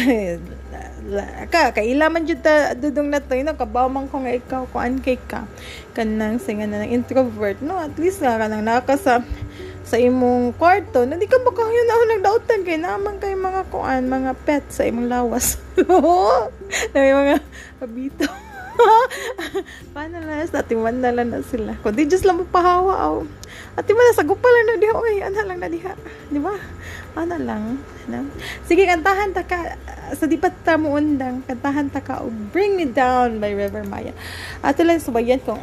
Ka 1.51 1.61
kaila 1.75 2.07
man 2.07 2.23
jud 2.23 2.39
ta 2.39 2.71
dudong 2.77 3.11
na 3.11 3.19
to 3.19 3.36
no? 3.43 3.57
Kabaw 3.57 3.91
man 3.91 4.07
ko 4.07 4.23
nga 4.23 4.32
ikaw 4.32 4.63
kuan 4.71 5.03
kay 5.03 5.19
ka. 5.19 5.49
Kanang 5.91 6.39
singa 6.39 6.69
na 6.69 6.88
ng 6.88 6.95
introvert 6.95 7.59
no? 7.59 7.75
At 7.75 7.99
least 7.99 8.23
nga 8.23 8.39
kanang 8.39 8.63
naka 8.63 8.95
sa 8.95 9.19
sa 9.89 9.97
imong 9.97 10.53
kwarto 10.53 11.01
na 11.01 11.17
di 11.17 11.25
ka 11.25 11.41
ba 11.41 11.49
kayo 11.49 11.82
na 11.89 12.07
lang 12.13 12.21
dautan 12.21 12.61
kay 12.61 12.77
naman 12.77 13.17
kay 13.17 13.34
mga 13.34 13.73
kuan 13.73 14.05
mga 14.05 14.38
pet 14.45 14.63
sa 14.69 14.86
imong 14.86 15.09
lawas. 15.09 15.57
May 16.93 17.11
mga 17.11 17.41
kabito 17.82 18.48
paano 19.95 20.23
na 20.23 20.45
sa 20.47 20.63
timan 20.63 21.03
na 21.03 21.11
lang 21.11 21.32
na 21.32 21.43
sila. 21.43 21.75
Kung 21.84 21.95
di 21.95 22.07
just 22.07 22.23
lang 22.23 22.39
mapahawa 22.39 22.93
aw 22.99 23.15
at 23.75 23.84
di 23.88 23.93
ba 23.95 24.01
na 24.03 24.13
sagupa 24.15 24.47
lang 24.47 24.65
na 24.67 24.75
diha 24.80 24.95
oy 24.95 25.15
ana 25.23 25.41
lang 25.45 25.59
na 25.59 25.69
diha. 25.71 25.93
Di 26.32 26.39
ba? 26.39 26.55
Ana 27.17 27.36
lang 27.36 27.82
no? 28.07 28.25
sige 28.65 28.88
kantahan 28.88 29.36
ta 29.36 29.43
ka 29.43 29.75
sa 30.15 30.25
di 30.25 30.39
pa 30.39 30.49
ta 30.49 30.80
mo 30.80 30.95
kantahan 31.45 31.91
ta 31.91 31.99
ka 31.99 32.23
og 32.23 32.34
Bring 32.53 32.80
Me 32.80 32.88
Down 32.88 33.43
by 33.43 33.51
River 33.53 33.84
Maya. 33.86 34.15
Ato 34.63 34.86
lang 34.88 35.03
subayan 35.03 35.41
kung 35.43 35.61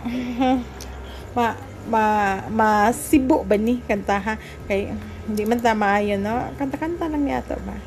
ma 1.37 1.57
ma 1.87 2.05
masibo 2.51 3.47
ba 3.47 3.55
ni 3.55 3.79
kanta 3.87 4.19
ha 4.19 4.35
kay 4.67 4.91
hindi 5.27 5.43
man 5.47 5.63
tama 5.63 6.03
yun 6.03 6.23
no? 6.23 6.51
Kanta-kanta 6.59 7.11
lang 7.11 7.23
niya 7.27 7.43
to 7.47 7.59
ba? 7.63 7.79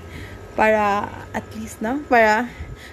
Para 0.55 1.07
at 1.31 1.45
least 1.55 1.79
no? 1.79 2.03
Para 2.07 2.47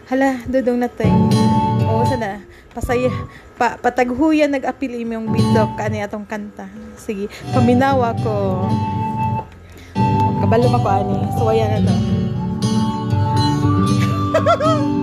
hala 0.07 0.43
dudong 0.47 0.83
na 0.83 0.91
tayo 0.91 1.66
oo 1.87 2.03
sana. 2.05 2.43
Pasaya 2.75 3.09
pa, 3.57 3.81
pataghuyan 3.81 4.53
nag-apil 4.53 4.93
imong 5.01 5.33
bidok 5.33 5.81
kani 5.81 6.05
atong 6.05 6.29
kanta. 6.29 6.69
Sige 7.01 7.31
paminawa 7.55 8.13
ko 8.21 8.67
kabalo 10.45 10.67
pa 10.75 10.79
ko 10.83 10.89
ani. 10.91 11.19
Suwaya 11.39 11.67
na 11.73 11.79
to. 11.81 11.97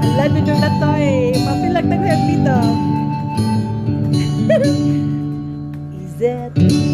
Hala 0.00 0.24
dudong 0.32 0.60
na 0.64 0.70
to 0.80 0.90
eh. 0.96 1.36
Ko 1.36 1.52
yung 1.92 2.24
bidok 2.24 2.76
Is 6.00 6.20
it 6.24 6.85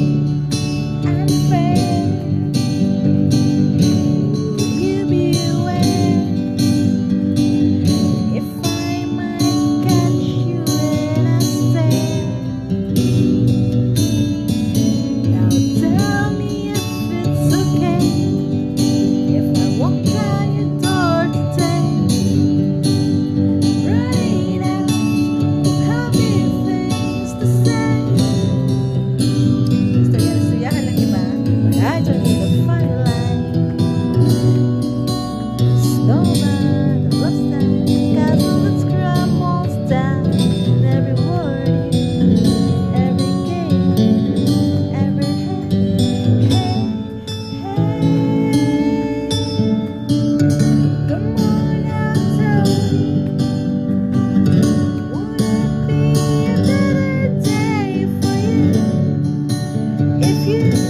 if 60.25 60.47
you 60.47 60.82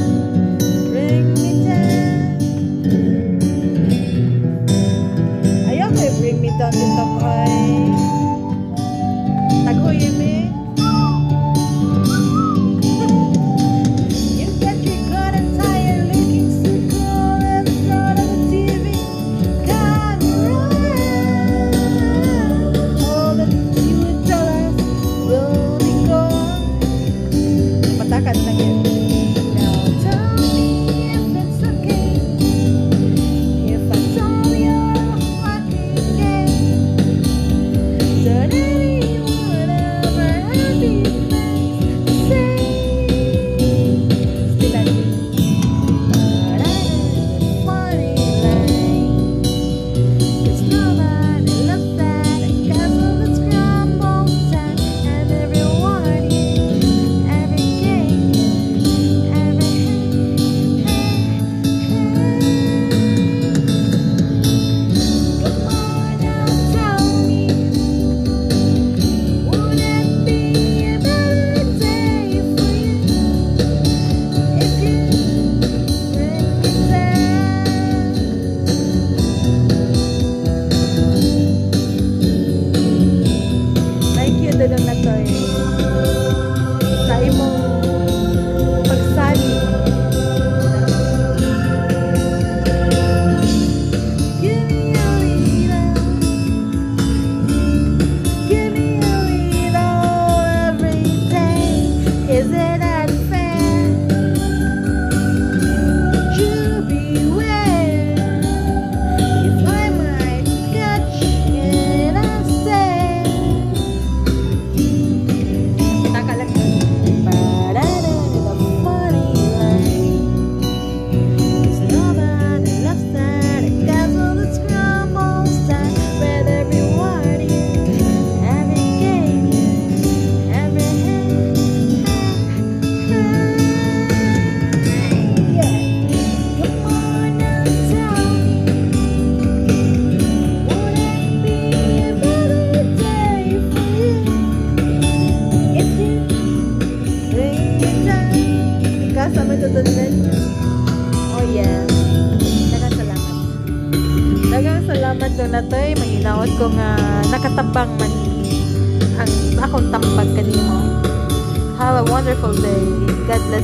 cute 84.42 84.58
doon 84.58 84.82
na 84.82 84.94
to 84.98 85.12
eh. 85.22 86.21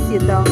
Tambag 0.08 0.24
kanimo. 0.26 0.47